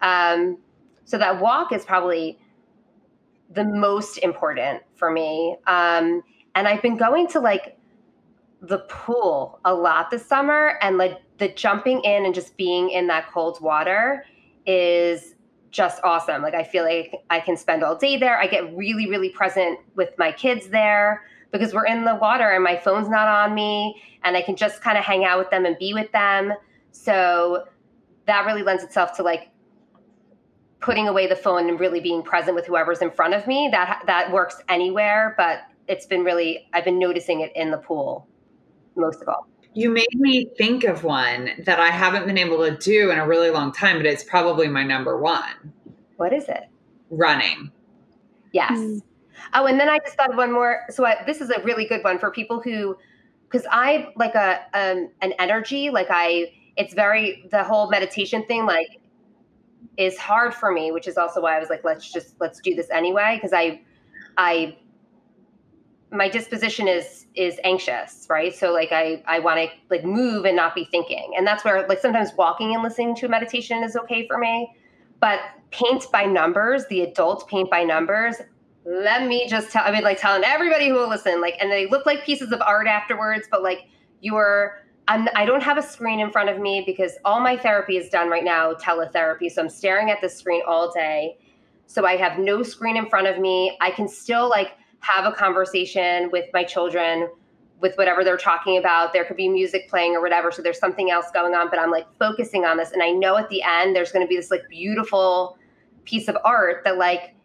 [0.01, 0.57] Um,
[1.03, 2.39] so that walk is probably
[3.49, 5.57] the most important for me.
[5.67, 6.23] Um,
[6.56, 7.78] and I've been going to like
[8.62, 13.08] the pool a lot this summer, and like the jumping in and just being in
[13.08, 14.26] that cold water
[14.66, 15.36] is
[15.72, 16.41] just awesome.
[16.41, 18.38] Like I feel like I can spend all day there.
[18.38, 22.64] I get really, really present with my kids there because we're in the water and
[22.64, 25.66] my phone's not on me and I can just kind of hang out with them
[25.66, 26.54] and be with them.
[26.91, 27.66] So
[28.28, 29.49] that really lends itself to like
[30.80, 33.70] putting away the phone and really being present with whoever's in front of me.
[33.72, 35.62] That that works anywhere, but
[35.92, 38.28] it's been really I've been noticing it in the pool
[38.96, 39.48] most of all.
[39.74, 43.28] You made me think of one that I haven't been able to do in a
[43.28, 45.74] really long time, but it's probably my number one.
[46.18, 46.64] What is it?
[47.10, 47.72] Running.
[48.52, 48.72] Yes.
[48.72, 49.02] Mm.
[49.54, 50.82] Oh, and then I just thought of one more.
[50.89, 52.98] So I, this is a really good one for people who,
[53.50, 55.89] because I like a um, an energy.
[55.89, 58.66] Like I, it's very the whole meditation thing.
[58.66, 59.00] Like
[59.98, 62.76] is hard for me, which is also why I was like, let's just let's do
[62.76, 63.38] this anyway.
[63.38, 63.82] Because I,
[64.38, 64.78] I
[66.12, 70.55] my disposition is is anxious right so like i i want to like move and
[70.55, 73.95] not be thinking and that's where like sometimes walking and listening to a meditation is
[73.95, 74.74] okay for me
[75.20, 75.39] but
[75.72, 78.36] paint by numbers the adult paint by numbers
[78.86, 81.88] let me just tell i mean like telling everybody who will listen like and they
[81.88, 83.86] look like pieces of art afterwards but like
[84.20, 87.97] you're I'm, I don't have a screen in front of me because all my therapy
[87.97, 89.51] is done right now, teletherapy.
[89.51, 91.38] So I'm staring at the screen all day.
[91.88, 93.78] So I have no screen in front of me.
[93.82, 97.30] I can still like have a conversation with my children
[97.82, 99.12] with whatever they're talking about.
[99.12, 100.52] There could be music playing or whatever.
[100.52, 102.91] So there's something else going on, but I'm like focusing on this.
[102.91, 105.58] And I know at the end there's going to be this like beautiful
[106.06, 107.36] piece of art that like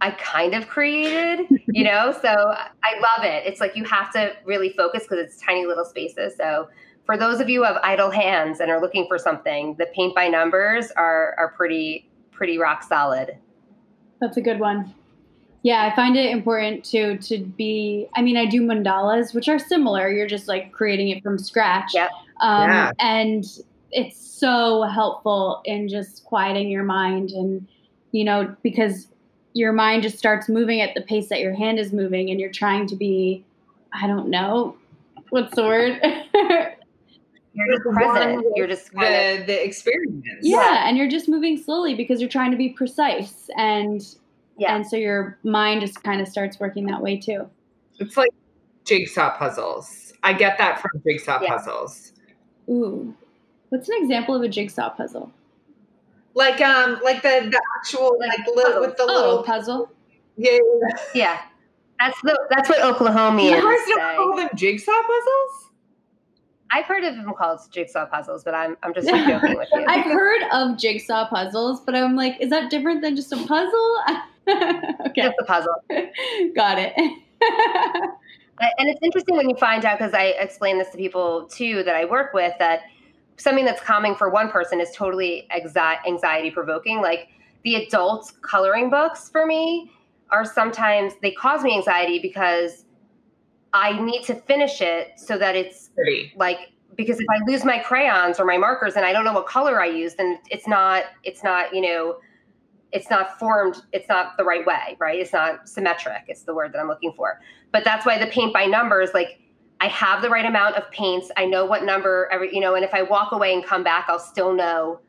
[0.00, 2.16] I kind of created, you know?
[2.22, 3.46] so I love it.
[3.46, 6.36] It's like you have to really focus because it's tiny little spaces.
[6.36, 6.68] So
[7.04, 10.14] for those of you who have idle hands and are looking for something, the paint
[10.14, 13.38] by numbers are are pretty pretty rock solid.
[14.20, 14.94] That's a good one.
[15.62, 18.08] Yeah, I find it important to to be.
[18.14, 20.10] I mean, I do mandalas, which are similar.
[20.10, 21.92] You're just like creating it from scratch.
[21.94, 22.10] Yep.
[22.40, 22.92] Um, yeah.
[22.98, 23.44] And
[23.92, 27.66] it's so helpful in just quieting your mind, and
[28.10, 29.06] you know, because
[29.54, 32.52] your mind just starts moving at the pace that your hand is moving, and you're
[32.52, 33.44] trying to be.
[33.94, 34.74] I don't know,
[35.32, 36.00] what's the word?
[37.54, 38.44] you're just present.
[38.54, 40.24] You're just the, the experience.
[40.42, 44.02] Yeah, yeah, and you're just moving slowly because you're trying to be precise and
[44.56, 44.74] yeah.
[44.76, 47.48] And so your mind just kind of starts working that way too.
[47.98, 48.30] It's like
[48.84, 50.12] jigsaw puzzles.
[50.22, 51.56] I get that from jigsaw yeah.
[51.56, 52.12] puzzles.
[52.68, 53.14] Ooh.
[53.70, 55.32] What's an example of a jigsaw puzzle?
[56.34, 59.90] Like um like the the actual like li- with the oh, little puzzle.
[60.36, 60.58] Yeah,
[61.14, 61.40] yeah.
[61.98, 65.70] That's the that's what Oklahomians you guys don't call them jigsaw puzzles?
[66.70, 69.84] I've heard of them called jigsaw puzzles, but I'm I'm just joking with you.
[69.86, 73.98] I've heard of jigsaw puzzles, but I'm like, is that different than just a puzzle?
[74.48, 75.22] okay.
[75.22, 75.74] Just a puzzle.
[76.54, 76.92] Got it.
[78.78, 81.94] and it's interesting when you find out because I explain this to people too that
[81.94, 82.82] I work with that
[83.36, 85.48] something that's calming for one person is totally
[86.06, 87.00] anxiety provoking.
[87.00, 87.28] Like
[87.64, 89.90] the adult coloring books for me
[90.30, 92.84] are sometimes they cause me anxiety because
[93.72, 96.32] I need to finish it so that it's Pretty.
[96.36, 99.46] like because if I lose my crayons or my markers and I don't know what
[99.46, 102.16] color I use, then it's not it's not you know
[102.92, 105.18] it's not formed it's not the right way right?
[105.18, 107.40] It's not symmetric it's the word that i'm looking for.
[107.72, 109.40] But that's why the paint by numbers like
[109.80, 112.84] i have the right amount of paints i know what number every you know and
[112.84, 115.00] if i walk away and come back i'll still know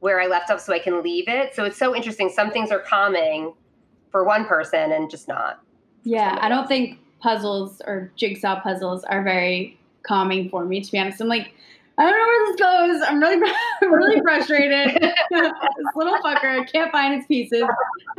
[0.00, 1.54] where i left off so i can leave it.
[1.54, 3.54] So it's so interesting some things are calming
[4.10, 5.60] for one person and just not.
[6.04, 10.98] Yeah i don't think puzzles or jigsaw puzzles are very calming for me to be
[10.98, 11.20] honest.
[11.20, 11.54] I'm like
[11.98, 13.08] I don't know where this goes.
[13.08, 14.98] I'm really, really frustrated.
[15.30, 15.52] this
[15.94, 17.64] little fucker can't find its pieces.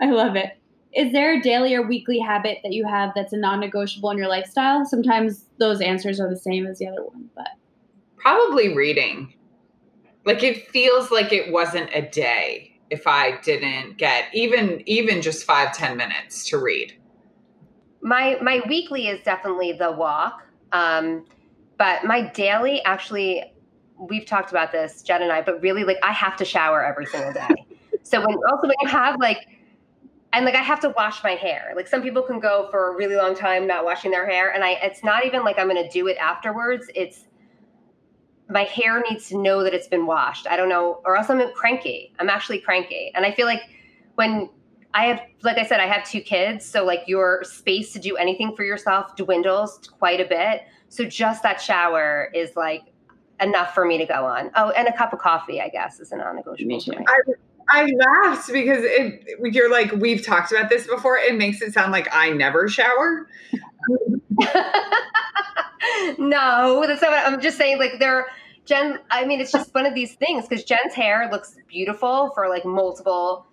[0.00, 0.58] I love it.
[0.92, 4.28] Is there a daily or weekly habit that you have that's a non-negotiable in your
[4.28, 4.84] lifestyle?
[4.84, 7.48] Sometimes those answers are the same as the other one, but
[8.16, 9.34] probably reading.
[10.26, 15.44] Like it feels like it wasn't a day if I didn't get even even just
[15.44, 16.99] five ten minutes to read
[18.02, 20.42] my my weekly is definitely the walk
[20.72, 21.24] um,
[21.78, 23.42] but my daily actually
[23.98, 27.06] we've talked about this jen and i but really like i have to shower every
[27.06, 27.66] single day
[28.02, 29.46] so when also when you have like
[30.32, 31.72] and like I have to wash my hair.
[31.74, 34.62] Like some people can go for a really long time not washing their hair, and
[34.64, 36.86] I it's not even like I'm going to do it afterwards.
[36.94, 37.24] It's
[38.48, 40.46] my hair needs to know that it's been washed.
[40.48, 42.12] I don't know, or else I'm cranky.
[42.18, 43.62] I'm actually cranky, and I feel like
[44.14, 44.48] when
[44.92, 48.16] I have, like I said, I have two kids, so like your space to do
[48.16, 50.62] anything for yourself dwindles quite a bit.
[50.88, 52.82] So just that shower is like
[53.40, 54.50] enough for me to go on.
[54.56, 56.80] Oh, and a cup of coffee, I guess, is a non-negotiable.
[57.06, 57.20] I,
[57.68, 61.16] I laughed because it, you're like, we've talked about this before.
[61.18, 63.28] It makes it sound like I never shower.
[66.18, 67.78] no, that's not what I'm just saying.
[67.78, 68.26] Like, there,
[68.64, 72.48] Jen, I mean, it's just one of these things because Jen's hair looks beautiful for
[72.48, 73.46] like multiple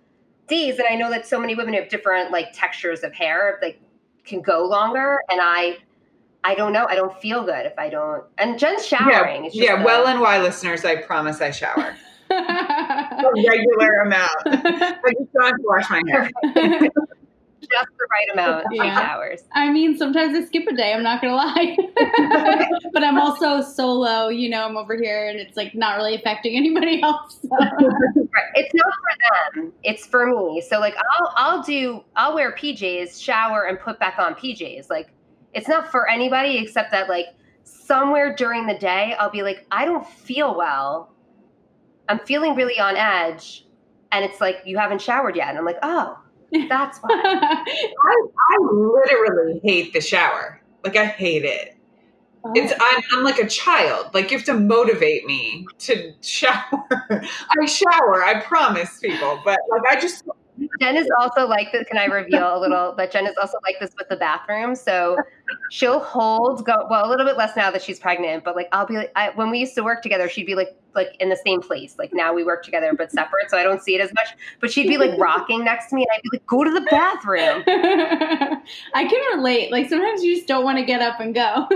[0.48, 0.78] days.
[0.78, 3.80] And I know that so many women have different like textures of hair, like,
[4.24, 5.20] can go longer.
[5.30, 5.78] And I,
[6.44, 6.86] I don't know.
[6.88, 8.24] I don't feel good if I don't.
[8.38, 9.50] And Jen's showering.
[9.52, 11.94] Yeah, yeah well and why listeners, I promise I shower
[12.30, 14.30] a regular amount.
[14.46, 16.30] I just don't have to wash my hair.
[17.60, 19.10] just the right amount yeah.
[19.12, 19.42] hours.
[19.52, 21.76] I mean, sometimes I skip a day, I'm not gonna lie.
[22.92, 26.56] but I'm also solo, you know, I'm over here and it's like not really affecting
[26.56, 27.38] anybody else.
[27.42, 27.48] So.
[28.54, 29.72] It's not for them.
[29.82, 30.60] It's for me.
[30.60, 34.90] So like I'll I'll do I'll wear PJs, shower, and put back on PJs.
[34.90, 35.10] Like
[35.54, 37.26] it's not for anybody except that like
[37.64, 41.12] somewhere during the day I'll be like, I don't feel well
[42.08, 43.66] I'm feeling really on edge.
[44.10, 45.48] And it's like, you haven't showered yet.
[45.48, 46.18] And I'm like, oh,
[46.68, 47.10] that's why.
[47.12, 50.60] I, I literally hate the shower.
[50.84, 51.76] Like, I hate it.
[52.44, 52.52] Oh.
[52.54, 54.14] It's I'm, I'm like a child.
[54.14, 56.86] Like you have to motivate me to shower.
[57.10, 60.24] I shower, I promise people, but like I just
[60.80, 61.86] Jen is also like this.
[61.88, 62.92] Can I reveal a little?
[62.96, 64.74] But Jen is also like this with the bathroom.
[64.74, 65.16] So
[65.70, 68.44] she'll hold go well a little bit less now that she's pregnant.
[68.44, 70.76] But like I'll be like I, when we used to work together, she'd be like
[70.94, 71.96] like in the same place.
[71.98, 74.28] Like now we work together but separate, so I don't see it as much.
[74.60, 76.86] But she'd be like rocking next to me, and I'd be like, "Go to the
[76.90, 77.62] bathroom."
[78.94, 79.70] I can relate.
[79.70, 81.68] Like sometimes you just don't want to get up and go.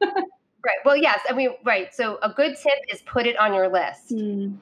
[0.00, 0.78] right.
[0.84, 1.20] Well, yes.
[1.28, 1.92] I mean, right.
[1.92, 4.10] So a good tip is put it on your list.
[4.10, 4.58] Mm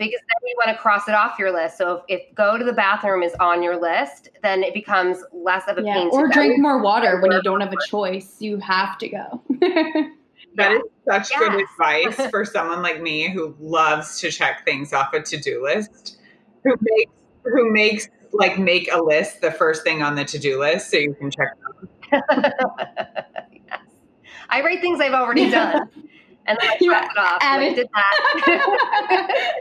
[0.00, 1.76] because then you want to cross it off your list.
[1.76, 5.64] So if, if, go to the bathroom is on your list, then it becomes less
[5.68, 6.08] of a yeah, pain.
[6.10, 6.62] Or drink go.
[6.62, 8.36] more water when you don't have a choice.
[8.40, 9.42] You have to go.
[10.56, 11.38] that is such yes.
[11.38, 16.18] good advice for someone like me who loves to check things off a to-do list,
[16.64, 17.12] who makes
[17.44, 21.14] who makes like make a list the first thing on the to-do list so you
[21.14, 21.88] can check them.
[23.52, 23.80] yes.
[24.48, 25.90] I write things I've already done
[26.50, 27.38] and then I crossed it off.
[27.42, 27.74] Added.
[27.76, 27.88] did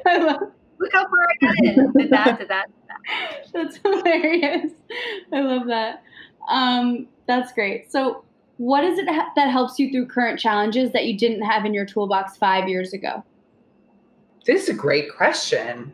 [0.05, 0.39] that.
[0.79, 1.91] Look how far I got in.
[1.93, 3.45] Did that, did that, did that.
[3.53, 4.71] That's hilarious.
[5.33, 6.03] I love that.
[6.49, 7.91] Um, that's great.
[7.91, 8.23] So,
[8.57, 11.85] what is it that helps you through current challenges that you didn't have in your
[11.85, 13.23] toolbox five years ago?
[14.45, 15.93] This is a great question.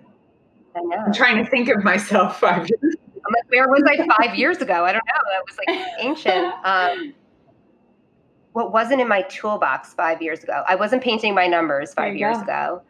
[0.75, 0.95] I know.
[0.95, 2.95] I'm trying to think of myself five years.
[3.25, 4.85] I'm like, where was I five years ago?
[4.85, 5.13] I don't know.
[5.31, 6.53] That was like ancient.
[6.63, 7.13] Um,
[8.55, 10.63] what wasn't in my toolbox five years ago.
[10.65, 12.43] I wasn't painting by numbers five years go.
[12.43, 12.81] ago.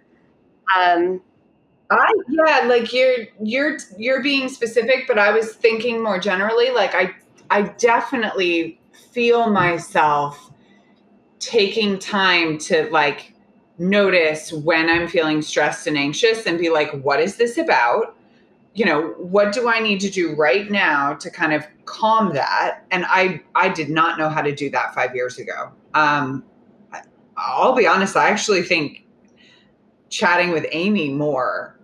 [0.78, 1.22] Um,
[1.89, 6.70] I yeah, like you're you're you're being specific, but I was thinking more generally.
[6.70, 7.16] Like I
[7.49, 8.80] I definitely
[9.11, 10.51] feel myself
[11.39, 13.34] taking time to like
[13.80, 18.16] notice when I'm feeling stressed and anxious and be like, what is this about?
[18.76, 22.84] You know what do i need to do right now to kind of calm that?
[22.91, 25.71] And i i did not know how to do that five years ago.
[25.93, 26.43] Um
[27.38, 29.05] i'll be honest i actually think
[30.09, 31.78] chatting with amy more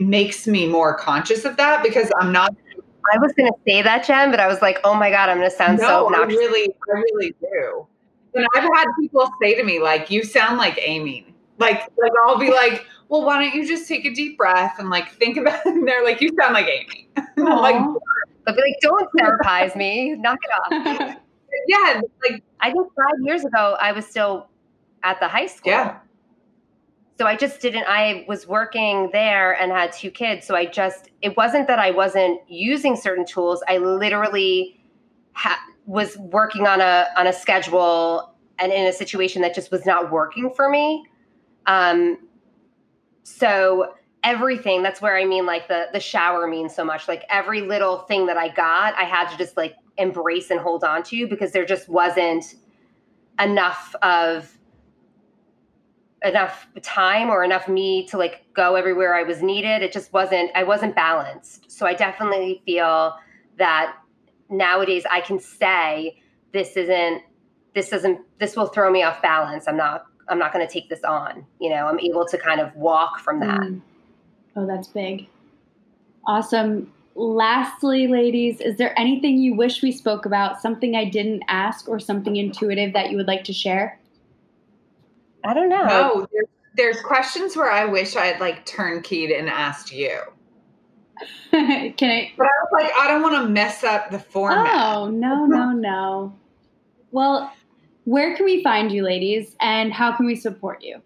[0.00, 2.52] makes me more conscious of that because i'm not
[3.12, 5.38] i was going to say that jen but i was like oh my god i'm
[5.38, 6.36] going to sound no, so obnoxious.
[6.36, 7.86] i really i really do.
[8.34, 11.26] And i've had people say to me like you sound like amy.
[11.58, 14.88] Like like i'll be like well, why don't you just take a deep breath and
[14.88, 15.74] like think about it?
[15.74, 17.08] And they're like, you sound like Amy.
[17.36, 17.74] I'm like,
[18.46, 20.14] be like, don't therapize me.
[20.14, 21.16] Knock it off.
[21.68, 22.00] yeah.
[22.22, 24.48] Like I think five years ago, I was still
[25.02, 25.72] at the high school.
[25.72, 25.98] Yeah.
[27.18, 30.46] So I just didn't, I was working there and had two kids.
[30.46, 33.62] So I just, it wasn't that I wasn't using certain tools.
[33.68, 34.80] I literally
[35.32, 39.84] ha- was working on a, on a schedule and in a situation that just was
[39.84, 41.04] not working for me.
[41.66, 42.16] Um,
[43.22, 47.08] so everything that's where i mean like the the shower means so much.
[47.08, 50.84] Like every little thing that i got i had to just like embrace and hold
[50.84, 52.54] on to because there just wasn't
[53.38, 54.56] enough of
[56.22, 59.82] enough time or enough me to like go everywhere i was needed.
[59.82, 61.70] It just wasn't i wasn't balanced.
[61.70, 63.16] So i definitely feel
[63.58, 63.96] that
[64.50, 66.20] nowadays i can say
[66.52, 67.22] this isn't
[67.74, 69.66] this doesn't this will throw me off balance.
[69.66, 71.44] I'm not I'm not going to take this on.
[71.60, 73.60] You know, I'm able to kind of walk from that.
[73.60, 73.82] Mm.
[74.56, 75.28] Oh, that's big.
[76.26, 76.92] Awesome.
[77.14, 81.98] lastly, ladies, is there anything you wish we spoke about, something I didn't ask, or
[81.98, 83.98] something intuitive that you would like to share?
[85.44, 85.84] I don't know.
[85.84, 90.20] No, there's, there's questions where I wish I had like turnkeyed and asked you.
[91.50, 92.32] Can I?
[92.36, 94.70] But I was like, I don't want to mess up the format.
[94.72, 96.34] Oh, no, no, no.
[97.10, 97.52] Well,
[98.10, 101.00] where can we find you, ladies, and how can we support you?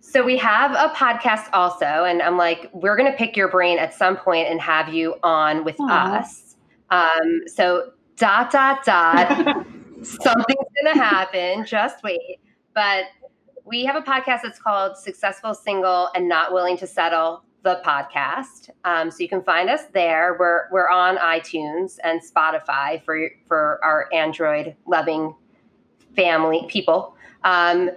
[0.00, 3.94] So we have a podcast also, and I'm like, we're gonna pick your brain at
[3.94, 6.20] some point and have you on with Aww.
[6.20, 6.56] us.
[6.90, 9.28] Um, so dot dot dot,
[10.02, 11.64] something's gonna happen.
[11.64, 12.38] Just wait.
[12.74, 13.06] But
[13.64, 18.68] we have a podcast that's called Successful Single and Not Willing to Settle the podcast.
[18.84, 20.36] Um, so you can find us there.
[20.38, 25.34] We're we're on iTunes and Spotify for for our Android loving
[26.16, 27.14] family people.
[27.44, 27.90] Um,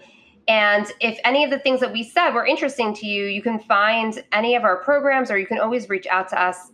[0.47, 3.59] and if any of the things that we said were interesting to you, you can
[3.59, 6.71] find any of our programs, or you can always reach out to us.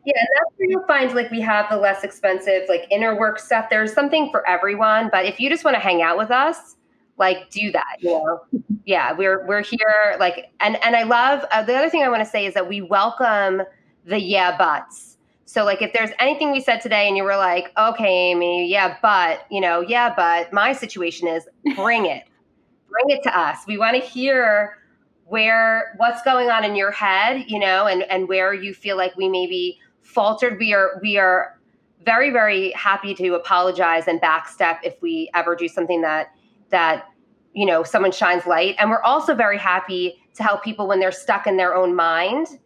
[0.05, 3.39] Yeah, and that's where you'll find like we have the less expensive, like inner work
[3.39, 3.67] stuff.
[3.69, 5.09] There's something for everyone.
[5.11, 6.75] But if you just want to hang out with us,
[7.17, 8.41] like do that, you know.
[8.85, 10.17] yeah, we're we're here.
[10.19, 12.67] Like, and and I love uh, the other thing I want to say is that
[12.67, 13.61] we welcome
[14.05, 15.17] the yeah buts.
[15.45, 18.97] So like if there's anything we said today and you were like, okay, Amy, yeah,
[19.01, 22.23] but you know, yeah, but my situation is bring it,
[22.89, 23.59] bring it to us.
[23.67, 24.80] We want to hear
[25.25, 29.15] where what's going on in your head, you know, and and where you feel like
[29.15, 30.59] we maybe faltered.
[30.59, 31.59] We are we are
[32.05, 36.31] very very happy to apologize and backstep if we ever do something that
[36.69, 37.09] that
[37.53, 38.75] you know someone shines light.
[38.80, 42.59] And we're also very happy to help people when they're stuck in their own mind,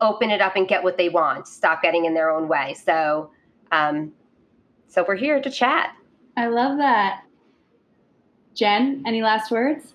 [0.00, 1.46] open it up and get what they want.
[1.46, 2.74] Stop getting in their own way.
[2.74, 3.30] So
[3.72, 4.12] um,
[4.88, 5.94] so we're here to chat.
[6.36, 7.24] I love that.
[8.54, 9.93] Jen, any last words?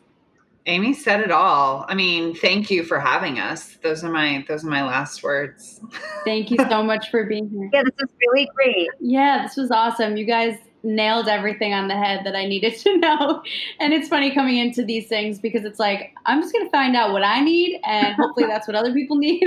[0.65, 1.85] Amy said it all.
[1.87, 3.77] I mean, thank you for having us.
[3.81, 5.81] Those are my those are my last words.
[6.25, 7.69] Thank you so much for being here.
[7.73, 8.89] Yeah, this was really great.
[8.99, 10.17] Yeah, this was awesome.
[10.17, 13.41] You guys nailed everything on the head that I needed to know.
[13.79, 16.95] And it's funny coming into these things because it's like I'm just going to find
[16.95, 19.43] out what I need and hopefully that's what other people need.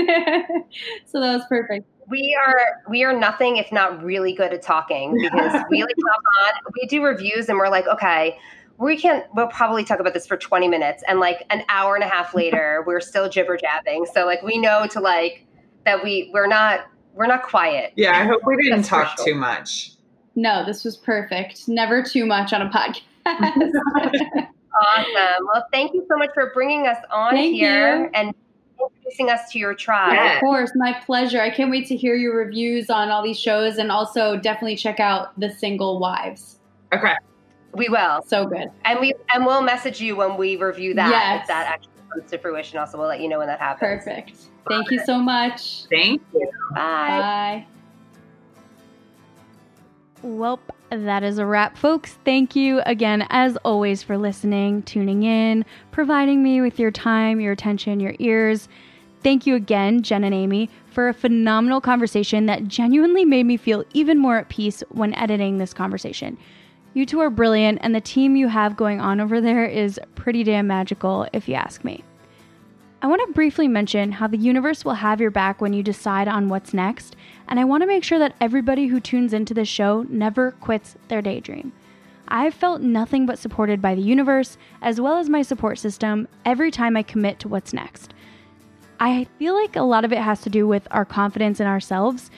[1.07, 1.87] so that was perfect.
[2.09, 6.21] We are we are nothing if not really good at talking because we like talk
[6.47, 8.39] on we do reviews and we're like, okay,
[8.83, 9.25] we can't.
[9.35, 12.35] we'll probably talk about this for 20 minutes and like an hour and a half
[12.43, 15.47] later we're still jibber jabbing so like we know to like
[15.85, 19.27] that we we're not we're not quiet yeah i hope we didn't That's talk sure.
[19.27, 19.93] too much
[20.35, 26.17] no this was perfect never too much on a podcast awesome well thank you so
[26.17, 28.11] much for bringing us on thank here you.
[28.15, 28.35] and
[28.83, 30.15] introducing us to your tribe.
[30.15, 30.35] Yeah.
[30.35, 31.41] Of course, my pleasure.
[31.41, 34.99] I can't wait to hear your reviews on all these shows and also definitely check
[34.99, 36.59] out The Single Wives.
[36.93, 37.15] Okay.
[37.75, 38.23] We will.
[38.27, 38.71] So good.
[38.85, 41.43] And we and we'll message you when we review that yes.
[41.43, 42.79] if that actually comes to fruition.
[42.79, 44.05] Also, we'll let you know when that happens.
[44.05, 44.37] Perfect.
[44.69, 45.85] Thank you so much.
[45.91, 46.51] Thank you.
[46.75, 47.65] Bye.
[47.65, 47.67] Bye.
[50.23, 52.19] Well, that is a wrap, folks.
[52.25, 57.53] Thank you again, as always, for listening, tuning in, providing me with your time, your
[57.53, 58.69] attention, your ears.
[59.23, 63.85] Thank you again, Jen and Amy, for a phenomenal conversation that genuinely made me feel
[63.95, 66.39] even more at peace when editing this conversation.
[66.95, 70.45] You two are brilliant, and the team you have going on over there is pretty
[70.45, 72.05] damn magical, if you ask me.
[73.01, 76.29] I want to briefly mention how the universe will have your back when you decide
[76.29, 77.17] on what's next,
[77.49, 80.97] and I want to make sure that everybody who tunes into this show never quits
[81.09, 81.73] their daydream.
[82.29, 86.71] I've felt nothing but supported by the universe, as well as my support system, every
[86.71, 88.15] time I commit to what's next.
[89.01, 92.31] I feel like a lot of it has to do with our confidence in ourselves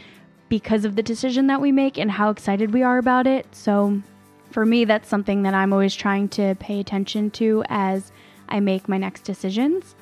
[0.49, 3.47] because of the decision that we make and how excited we are about it.
[3.55, 4.01] So
[4.55, 8.13] for me, that's something that I'm always trying to pay attention to as
[8.49, 9.97] I make my next decisions.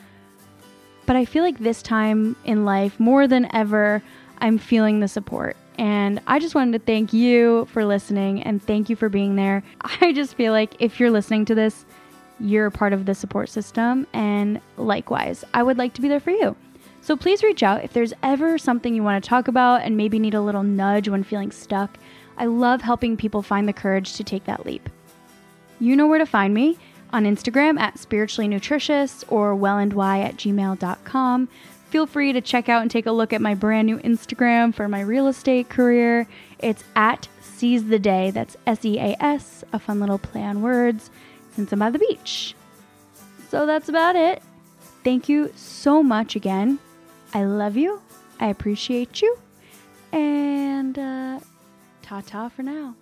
[1.07, 4.03] But I feel like this time in life, more than ever,
[4.39, 5.57] I'm feeling the support.
[5.79, 9.63] And I just wanted to thank you for listening and thank you for being there.
[10.03, 11.87] I just feel like if you're listening to this,
[12.39, 14.07] you're part of the support system.
[14.13, 16.55] And likewise, I would like to be there for you.
[17.01, 20.19] So please reach out if there's ever something you want to talk about and maybe
[20.19, 21.97] need a little nudge when feeling stuck.
[22.39, 24.89] I love helping people find the courage to take that leap.
[25.81, 26.79] You know where to find me
[27.13, 31.49] on Instagram at spiritually nutritious or wellandy at gmail.com.
[31.91, 34.89] Feel free to check out and take a look at my brand new Instagram for
[34.89, 36.27] my real estate career.
[36.59, 38.31] It's at Seize the Day.
[38.31, 41.11] That's S E A S, a fun little play on words,
[41.51, 42.55] since I'm by the beach.
[43.51, 44.43] So that's about it.
[45.05, 46.79] Thank you so much again.
[47.35, 48.01] I love you.
[48.41, 49.37] I appreciate you
[50.13, 51.41] And uh,
[52.13, 52.95] ta ta for now.